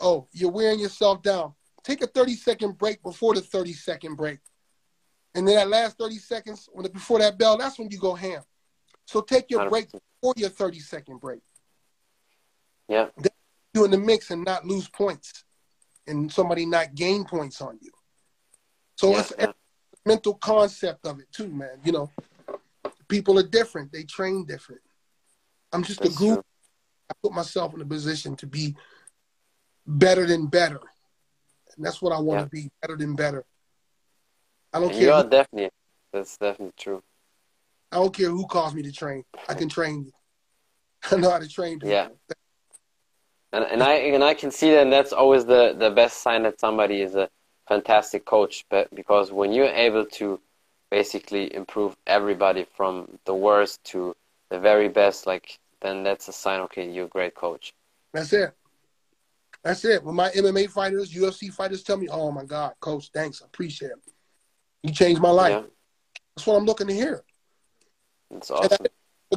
[0.00, 1.54] oh, you're wearing yourself down.
[1.82, 4.38] Take a 30 second break before the 30 second break.
[5.34, 8.42] And then that last 30 seconds, when before that bell, that's when you go ham.
[9.06, 10.00] So take your break 100%.
[10.20, 11.40] before your 30 second break.
[12.88, 13.06] Yeah,
[13.72, 15.44] Do in the mix and not lose points
[16.06, 17.90] and somebody not gain points on you.
[18.96, 19.52] So yeah, it's yeah.
[20.04, 21.80] mental concept of it too, man.
[21.84, 22.10] You know,
[23.08, 23.92] people are different.
[23.92, 24.80] They train different.
[25.72, 26.34] I'm just That's a group.
[26.34, 26.44] true.
[27.10, 28.76] I put myself in a position to be
[29.86, 30.80] better than better.
[31.76, 32.44] And that's what I want Yeah.
[32.44, 33.44] to be, better than better.
[34.72, 35.70] I don't And care you are who, definitely
[36.12, 37.02] that's definitely true.
[37.90, 39.24] I don't care who calls me to train.
[39.48, 40.12] I can train you.
[41.10, 41.90] I know how to train people.
[41.90, 42.08] Yeah.
[43.52, 46.44] And and I and I can see that and that's always the, the best sign
[46.44, 47.28] that somebody is a
[47.68, 50.40] fantastic coach but because when you're able to
[50.90, 54.14] basically improve everybody from the worst to
[54.50, 57.74] the very best like then that's a sign okay you're a great coach.
[58.12, 58.54] That's it.
[59.62, 60.02] That's it.
[60.02, 63.42] When my MMA fighters, UFC fighters tell me, oh my God, coach, thanks.
[63.42, 64.12] I appreciate it.
[64.82, 65.52] You changed my life.
[65.52, 65.62] Yeah.
[66.34, 67.22] That's what I'm looking to hear.
[68.32, 68.86] It's awesome.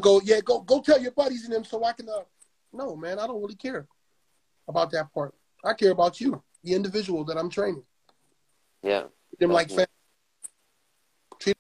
[0.01, 2.23] Go, yeah, go go tell your buddies and them so I can uh
[2.73, 3.87] no man, I don't really care
[4.67, 5.33] about that part.
[5.63, 7.83] I care about you, the individual that I'm training.
[8.83, 9.01] Yeah.
[9.01, 9.85] Treat them like family.
[11.39, 11.55] Treat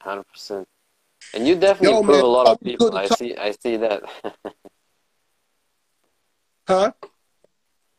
[0.00, 0.68] Hundred percent.
[1.34, 2.94] And you definitely Yo, improve man, a lot of people.
[2.96, 4.02] I see I see that.
[6.68, 6.92] huh?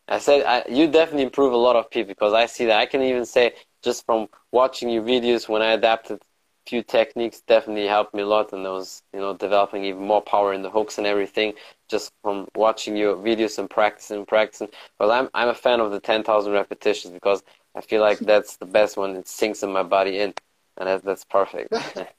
[0.08, 2.80] I said I, you definitely improve a lot of people because I see that.
[2.80, 6.26] I can even say just from watching your videos when I adapted a
[6.68, 10.22] few techniques definitely helped me a lot and I was, you know, developing even more
[10.22, 11.54] power in the hooks and everything
[11.90, 14.70] just from watching your videos and practicing and practicing.
[15.00, 17.44] Well, I'm I'm a fan of the ten thousand repetitions because
[17.76, 19.16] I feel like that's the best one.
[19.16, 20.34] It sinks in my body in
[20.78, 21.74] and that, that's perfect.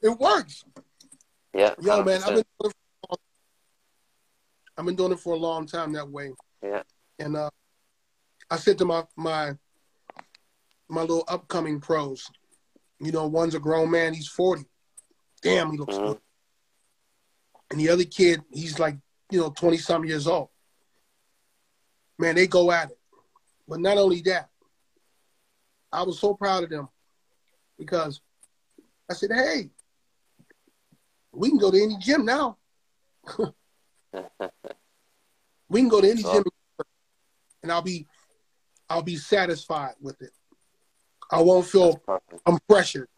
[0.00, 0.64] It works.
[1.54, 1.74] Yeah.
[1.80, 2.74] Yo, man, I've been, doing it
[3.08, 3.16] for,
[4.76, 6.30] I've been doing it for a long time that way.
[6.62, 6.82] Yeah.
[7.18, 7.50] And uh,
[8.50, 9.56] I said to my my
[10.88, 12.30] my little upcoming pros,
[13.00, 14.64] you know, one's a grown man, he's forty.
[15.42, 16.06] Damn, he looks Mhm.
[16.06, 16.20] good.
[17.70, 18.96] And the other kid, he's like,
[19.30, 20.48] you know, twenty something years old.
[22.18, 22.98] Man, they go at it.
[23.68, 24.50] But not only that,
[25.92, 26.88] I was so proud of them
[27.78, 28.20] because
[29.08, 29.70] I said, hey,
[31.32, 32.58] we can go to any gym now.
[35.70, 36.44] We can go to any gym
[37.62, 38.06] and I'll be
[38.88, 40.32] I'll be satisfied with it.
[41.30, 42.00] I won't feel
[42.46, 43.08] I'm pressured.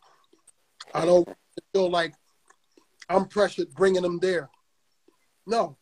[0.95, 1.29] I don't
[1.73, 2.15] feel like
[3.09, 4.51] I'm pressured bringing them there.
[5.47, 5.77] No,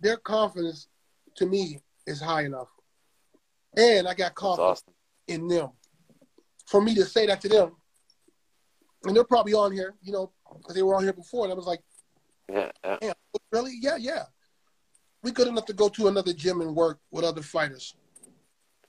[0.00, 0.88] their confidence
[1.36, 2.68] to me is high enough.
[3.76, 4.94] And I got confidence awesome.
[5.28, 5.70] in them.
[6.66, 7.72] For me to say that to them,
[9.04, 11.56] and they're probably on here, you know, because they were on here before, and I
[11.56, 11.80] was like,
[12.50, 12.70] Yeah.
[13.02, 13.12] Yeah.
[13.52, 13.74] really?
[13.80, 14.24] Yeah, yeah.
[15.22, 17.94] We good enough to go to another gym and work with other fighters.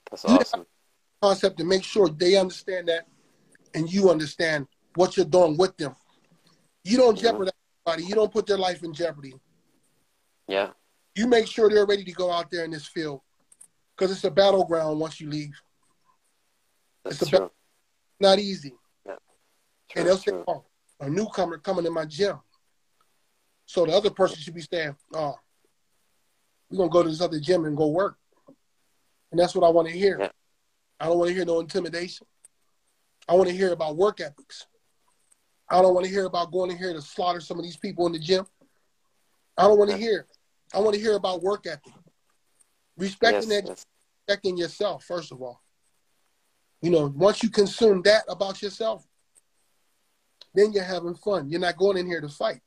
[0.10, 0.66] That's awesome.
[1.22, 3.07] Concept to make sure they understand that
[3.74, 5.95] and you understand what you're doing with them.
[6.84, 7.53] You don't jeopardize
[7.86, 8.07] anybody.
[8.07, 9.34] You don't put their life in jeopardy.
[10.47, 10.70] Yeah.
[11.15, 13.22] You make sure they're ready to go out there in this field
[13.95, 15.53] because it's a battleground once you leave.
[17.03, 17.51] That's It's a true.
[18.20, 18.74] Not easy.
[19.89, 20.01] True.
[20.01, 20.43] and they'll say, true.
[20.47, 20.65] oh,
[20.99, 22.38] a newcomer coming to my gym.
[23.65, 25.36] So the other person should be saying, oh,
[26.70, 28.18] we're going to go to this other gym and go work.
[29.32, 30.18] And that's what I want to hear.
[30.20, 30.30] Yeah.
[31.00, 32.26] I don't want to hear no intimidation.
[33.30, 34.66] I want to hear about work ethics.
[35.70, 38.06] I don't want to hear about going in here to slaughter some of these people
[38.06, 38.45] in the gym.
[39.58, 40.26] I don't want to hear.
[40.74, 41.93] I want to hear about work ethic.
[42.98, 43.86] Respecting Yes, that, yes.
[44.28, 45.62] respecting yourself, first of all.
[46.82, 49.06] You know, once you consume that about yourself,
[50.54, 51.50] then you're having fun.
[51.50, 52.62] You're not going in here to fight.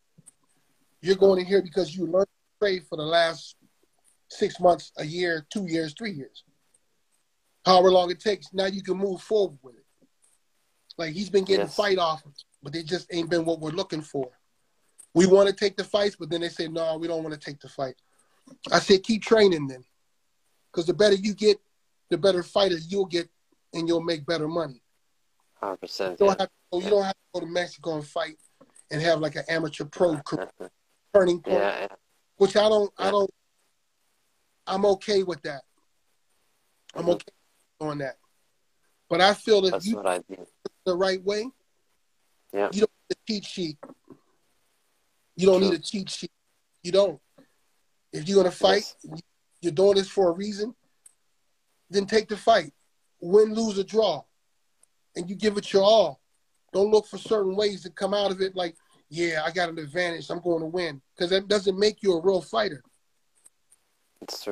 [1.00, 3.56] You're going in here because you learned to trade for the last
[4.28, 6.44] six months, a year, two years, three years.
[7.64, 9.84] However long it takes, now you can move forward with it.
[10.96, 11.76] Like he's been getting Yes.
[11.76, 14.30] fight offers, but they just ain't been what we're looking for.
[15.14, 17.40] We want to take the fights, but then they say, no, we don't want to
[17.40, 17.96] take the fight.
[18.70, 19.84] I said, keep training then.
[20.70, 21.58] Because the better you get,
[22.10, 23.28] the better fighter you'll get,
[23.74, 24.82] and you'll make better money.
[25.62, 26.10] 100%.
[26.12, 26.28] You don't, Yeah.
[26.30, 28.36] have to, go- you don't have to go to Mexico and fight
[28.90, 30.48] and have like an amateur pro career
[31.14, 31.80] turning point, yeah.
[31.80, 31.96] yeah.
[32.36, 33.30] which I don't, I don't,
[34.66, 35.62] I'm okay with that.
[36.94, 37.14] I'm Mhm.
[37.14, 37.32] okay
[37.80, 38.16] on that.
[39.08, 40.20] But I feel that That's you what I
[40.84, 41.50] the right way,
[42.52, 42.68] Yeah.
[42.72, 43.78] you don't need a cheat sheet.
[45.36, 45.70] You don't True.
[45.70, 46.32] need a cheat sheet.
[46.82, 47.20] You don't.
[48.12, 48.94] If you're gonna fight,
[49.60, 50.74] you're doing this for a reason.
[51.90, 52.72] Then take the fight,
[53.20, 54.22] win, lose, or draw,
[55.16, 56.20] and you give it your all.
[56.72, 58.54] Don't look for certain ways to come out of it.
[58.54, 58.76] Like,
[59.08, 60.30] yeah, I got an advantage.
[60.30, 62.82] I'm going to win because that doesn't make you a real fighter.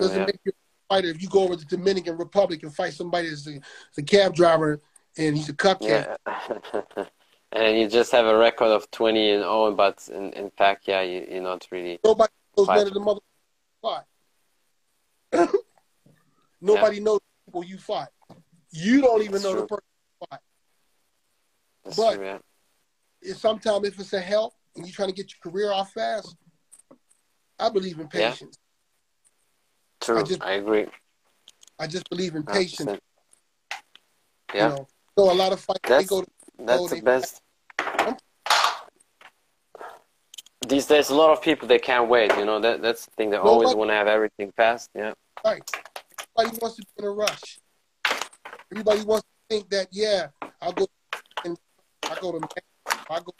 [0.01, 0.53] Doesn't make you
[0.89, 3.99] fighter if you go over to the Dominican Republic and fight somebody that's a, that's
[3.99, 4.80] a cab driver
[5.16, 6.16] and he's a cupcake.
[6.26, 7.05] Yeah.
[7.53, 11.03] and you just have a record of 20 and 0, but in, in fact, yeah,
[11.03, 11.99] you, you're not really.
[12.05, 12.76] Nobody knows Fight.
[12.78, 13.20] none of the mother
[13.82, 14.07] fought.
[16.61, 18.09] Nobody knows the people you fought.
[18.70, 19.78] You don't even That's know the true.
[20.20, 20.39] person.
[21.84, 22.39] That's But- true, yeah.
[23.20, 26.36] If sometimes if it's a help and you're trying to get your career off fast,
[27.59, 28.30] I believe in Yeah.
[28.30, 28.57] patience.
[30.09, 30.21] True.
[30.21, 30.87] I, just- I agree.
[31.79, 32.91] I just believe in patience.
[32.91, 32.99] 100%.
[34.55, 34.71] Yeah.
[34.71, 34.89] You know,
[35.19, 36.29] so a lot of fights they That's- go to
[36.59, 37.43] That's the they- best.
[40.67, 42.35] These days, a lot of people they can't wait.
[42.37, 43.31] You know that that's the thing.
[43.31, 44.91] They always want to have everything fast.
[44.95, 45.63] Yeah, fight.
[46.39, 47.59] Everybody wants to be in a rush.
[48.73, 50.27] Everybody wants to think that yeah,
[50.61, 50.87] I'll go
[51.45, 51.57] and
[52.03, 53.33] I go to Mexico, I go,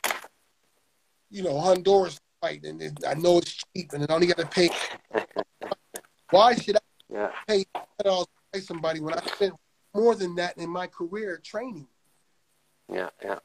[1.31, 4.71] you know, Honduras fight, and I know it's cheap, and I only got to pay.
[6.31, 7.65] Why should I yeah, pay
[8.05, 9.55] dollars pay somebody when I spent
[9.95, 11.89] more than that in my career training?
[12.93, 13.39] yeah, yeah.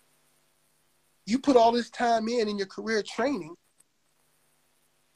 [1.25, 3.55] You put all this time in in your career training,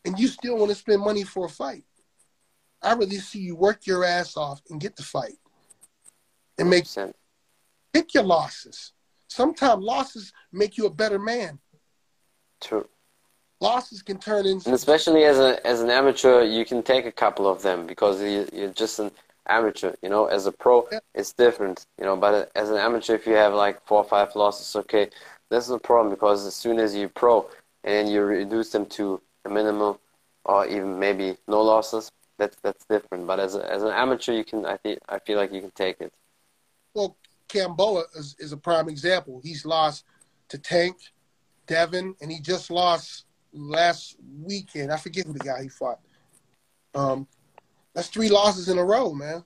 [0.06, 1.84] and you still want to spend money for a fight.
[2.82, 5.38] I really see you work your ass off and get the fight,
[6.58, 7.14] and make 100%.
[7.94, 8.94] pick your losses.
[9.28, 11.60] Sometimes losses make you a better man.
[12.62, 12.88] True.
[13.60, 14.68] Losses can turn into.
[14.68, 18.22] And especially as a as an amateur, you can take a couple of them because
[18.22, 19.12] you, you're just an
[19.48, 19.94] amateur.
[20.04, 21.00] You know, as a pro, Yeah.
[21.16, 21.86] it's different.
[21.98, 24.76] You know, but uh, as an amateur, if you have like four or five losses,
[24.76, 25.10] okay,
[25.50, 27.50] that's no problem because as soon as you pro
[27.84, 30.00] and you reduce them to a minimal
[30.46, 33.26] or even maybe no losses, that's that's different.
[33.26, 35.72] But as a, as an amateur, you can I think I feel like you can
[35.72, 36.14] take it.
[36.94, 37.16] well,
[37.50, 39.40] Gamboa is, is a prime example.
[39.44, 40.04] He's lost
[40.50, 40.98] to Tank,
[41.66, 44.92] Devin, and he just lost last weekend.
[44.92, 46.00] I forget who the guy he fought.
[46.94, 47.28] Um,
[47.94, 49.44] that's three losses in a row, man.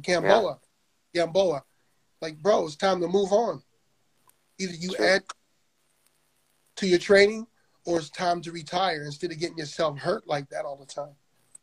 [0.00, 0.58] Gamboa,
[1.12, 1.22] yeah.
[1.24, 1.62] Gamboa.
[2.20, 3.62] Like, bro, it's time to move on.
[4.58, 5.22] Either you add
[6.76, 7.46] to your training,
[7.86, 11.14] or it's time to retire instead of getting yourself hurt like that all the time.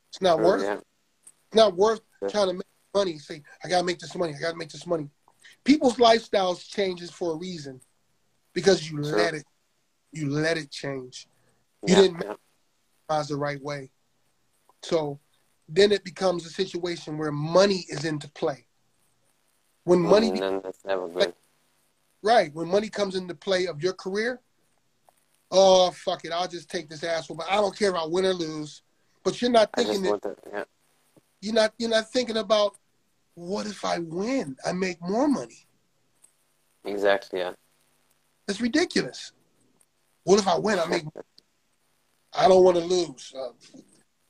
[0.09, 0.61] It's not worth.
[0.61, 0.75] Yeah.
[0.75, 2.27] It's not worth yeah.
[2.27, 2.63] trying to make
[2.93, 3.17] money.
[3.17, 4.33] Say, I gotta make this money.
[4.37, 5.09] I gotta make this money.
[5.63, 7.81] People's lifestyles changes for a reason,
[8.53, 9.45] because you let it.
[10.11, 11.27] You let it change.
[11.87, 12.23] You yeah, didn't
[13.09, 13.23] yeah.
[13.27, 13.91] the right way.
[14.83, 15.19] So
[15.67, 18.65] then it becomes a situation where money is into play.
[19.83, 21.33] When money, mm, that's never good.
[22.21, 22.53] Right.
[22.53, 24.39] When money comes into play of your career,
[25.49, 27.37] oh fuck it, I'll just take this asshole.
[27.37, 28.83] But I don't care if I win or lose.
[29.23, 30.63] But you're not thinking that, yeah.
[31.41, 32.77] you're not you're not thinking about
[33.33, 34.55] what if I win?
[34.65, 35.65] I make more money.
[36.85, 37.39] Exactly.
[37.39, 37.53] Yeah.
[38.47, 39.31] It's ridiculous.
[40.23, 40.79] What if I win?
[40.79, 41.05] I make.
[42.33, 43.33] I don't want to lose.
[43.35, 43.49] Uh,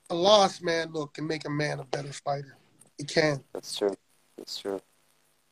[0.10, 2.58] a loss, man, look, can make a man a better fighter.
[3.00, 3.44] It can.
[3.54, 3.96] That's true.
[4.38, 4.82] That's true.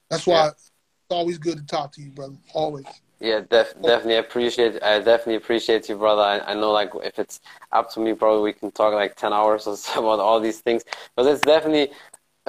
[0.10, 0.50] That's why yeah.
[0.50, 0.72] it's
[1.10, 2.36] always good to talk to you, brother.
[2.54, 2.86] Always.
[3.22, 4.82] Yeah, def- definitely appreciate.
[4.82, 6.22] I definitely appreciate you, brother.
[6.22, 7.42] I, I know, like, if it's
[7.72, 10.60] up to me, probably we can talk like ten hours or so about all these
[10.60, 10.84] things.
[11.16, 11.92] But it's definitely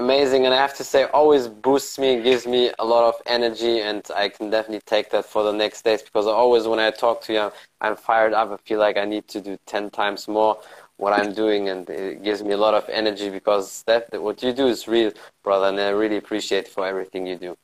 [0.00, 3.80] amazing, and I have to say, always boosts me, gives me a lot of energy,
[3.80, 7.20] and I can definitely take that for the next days because always when I talk
[7.26, 8.50] to you, I'm fired up.
[8.50, 10.58] I feel like I need to do ten times more
[10.96, 14.52] what I'm doing, and it gives me a lot of energy because that what you
[14.52, 15.12] do is real,
[15.44, 17.56] brother, and I really appreciate for everything you do.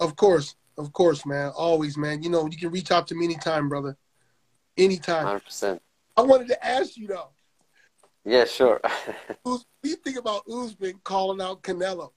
[0.00, 1.50] Of course, of course, man.
[1.56, 2.22] Always, man.
[2.22, 3.96] You know, you can reach out to me anytime, brother.
[4.76, 5.24] Anytime.
[5.26, 5.82] Hundred percent.
[6.16, 7.30] I wanted to ask you though.
[8.28, 8.78] Yeah, sure.
[9.42, 12.10] what do you think about Usman calling out Canelo?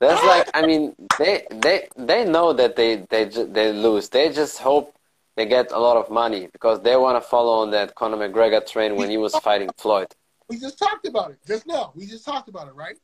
[0.00, 4.08] That's like, I mean, they they they know that they they they lose.
[4.08, 4.92] They just hope
[5.36, 8.66] they get a lot of money because they want to follow on that Conor McGregor
[8.66, 10.08] train when he was fighting Floyd.
[10.48, 11.92] We just talked about it just now.
[11.94, 12.96] We just talked about it, right?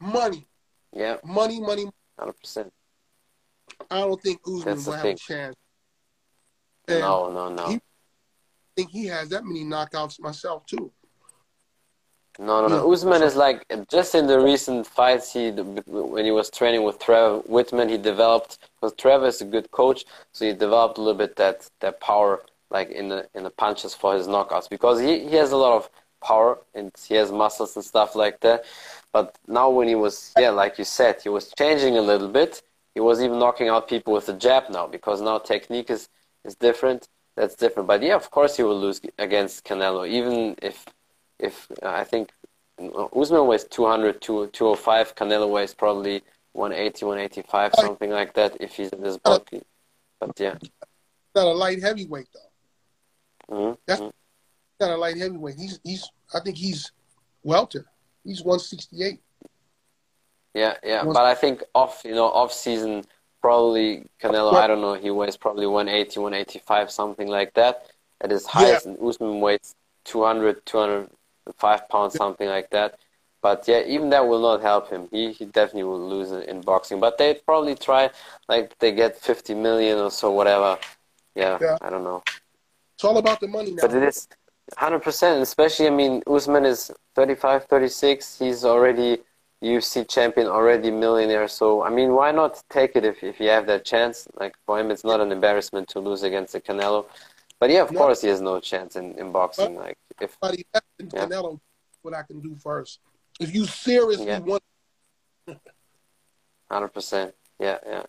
[0.00, 0.46] Money.
[0.92, 1.16] Yeah.
[1.24, 1.90] Money, money.
[2.16, 2.72] Hundred percent.
[3.90, 5.56] I don't think Usman will have a chance.
[6.86, 7.68] And no, no, no.
[7.70, 7.80] He,
[8.76, 10.92] think he has that many knockouts myself too.
[12.38, 12.92] No, no, no.
[12.92, 15.32] Usman is like just in the recent fights.
[15.32, 19.70] He when he was training with Trevor Wittman, he developed because Trevor is a good
[19.70, 23.50] coach, so he developed a little bit that that power, like in the in the
[23.50, 25.88] punches for his knockouts, because he he has a lot of
[26.22, 28.64] power and he has muscles and stuff like that.
[29.12, 32.62] But now when he was yeah, like you said, he was changing a little bit.
[32.94, 36.10] He was even knocking out people with the jab now because now technique is
[36.44, 37.08] is different.
[37.36, 37.86] That's different.
[37.86, 40.86] But yeah, of course he will lose against Canelo, even if
[41.38, 42.32] if uh, I think
[42.78, 45.14] Usman weighs 200, 205.
[45.14, 46.22] Canelo weighs probably
[46.52, 48.56] 180, 185, something like that.
[48.60, 49.62] If he's in this bulky,
[50.18, 50.56] but yeah,
[51.34, 53.54] not a light heavyweight though.
[53.54, 53.74] Mm-hmm.
[53.86, 54.10] That's mm-hmm.
[54.80, 55.56] not a light heavyweight.
[55.56, 56.10] He's he's.
[56.34, 56.90] I think he's
[57.42, 57.84] welter.
[58.24, 59.20] He's 168.
[60.54, 63.04] Yeah, yeah, but I think off you know off season
[63.46, 64.54] probably Canelo.
[64.54, 64.94] I don't know.
[64.94, 67.86] He weighs probably 180, 185, something like that.
[68.20, 68.92] At his highest, yeah.
[68.92, 69.74] and Usman weighs
[70.04, 71.10] 200, 200
[71.56, 72.98] five pounds, something like that.
[73.42, 75.08] But yeah, even that will not help him.
[75.12, 76.98] He he definitely will lose in boxing.
[76.98, 78.10] But they'd probably try
[78.48, 80.78] like they get fifty million or so, whatever.
[81.34, 81.78] Yeah, yeah.
[81.80, 82.22] I don't know.
[82.94, 83.82] It's all about the money now.
[83.82, 84.26] But it is
[84.76, 85.42] hundred percent.
[85.42, 88.38] Especially, I mean, Usman is 35, 36.
[88.38, 89.18] He's already
[89.62, 91.48] UFC champion, already millionaire.
[91.48, 94.28] So I mean, why not take it if if you have that chance?
[94.38, 97.06] Like for him, it's not an embarrassment to lose against the Canelo.
[97.58, 97.98] But yeah, of no.
[97.98, 99.76] course, he has no chance in, in boxing.
[99.76, 100.80] Like if yeah.
[101.02, 101.58] Canelo,
[102.02, 103.00] what I can do first.
[103.40, 104.38] If you seriously yeah.
[104.38, 104.62] want,
[106.70, 108.02] hundred percent, yeah, yeah.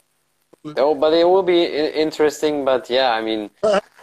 [0.76, 2.66] Oh, but it will be interesting.
[2.66, 3.50] But yeah, I mean,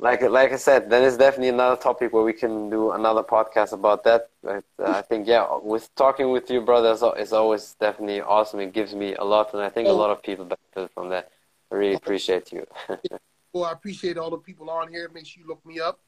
[0.00, 3.72] like like I said, then it's definitely another topic where we can do another podcast
[3.72, 4.30] about that.
[4.42, 8.60] But uh, I think yeah, with talking with you, brother, is always definitely awesome.
[8.60, 11.32] It gives me a lot, and I think a lot of people benefit from that.
[11.72, 12.66] I really appreciate you.
[13.52, 15.10] well, I appreciate all the people on here.
[15.12, 15.98] Make sure you look me up.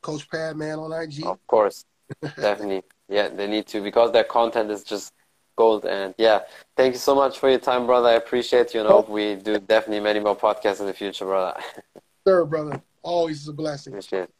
[0.00, 1.26] Coach Padman on IG.
[1.26, 1.84] Of course,
[2.22, 2.82] definitely.
[3.08, 5.12] Yeah, they need to because their content is just
[5.56, 5.84] gold.
[5.84, 6.40] And yeah,
[6.74, 8.08] thank you so much for your time, brother.
[8.08, 8.92] I appreciate you, and oh.
[8.92, 11.60] hope we do definitely many more podcasts in the future, brother.
[12.26, 12.80] sure, brother.
[13.02, 13.94] Always a blessing.
[13.94, 14.30] Appreciate it.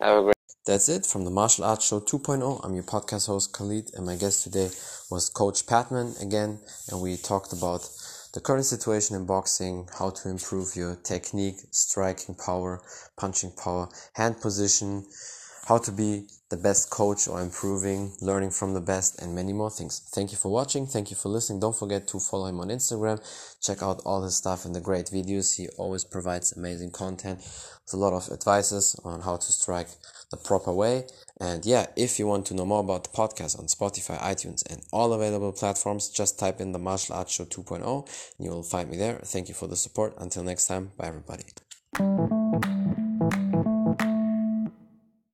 [0.00, 0.34] Have a great.
[0.66, 2.64] That's it from the Martial Arts Show 2.0.
[2.64, 4.70] I'm your podcast host Khalid, and my guest today
[5.10, 6.58] was Coach Padman again,
[6.90, 7.88] and we talked about
[8.34, 12.82] the current situation in boxing, how to improve your technique, striking power,
[13.16, 15.06] punching power, hand position,
[15.66, 19.70] how to be the best coach or improving, learning from the best, and many more
[19.70, 20.00] things.
[20.14, 20.86] Thank you for watching.
[20.86, 21.60] Thank you for listening.
[21.60, 23.20] Don't forget to follow him on Instagram.
[23.60, 25.56] Check out all his stuff and the great videos.
[25.56, 29.88] He always provides amazing content with a lot of advices on how to strike
[30.30, 31.04] the proper way.
[31.40, 34.82] And yeah, if you want to know more about the podcast on Spotify, iTunes, and
[34.92, 37.82] all available platforms, just type in the Martial Arts Show 2.0
[38.38, 39.20] and you will find me there.
[39.24, 40.14] Thank you for the support.
[40.18, 41.44] Until next time, bye everybody.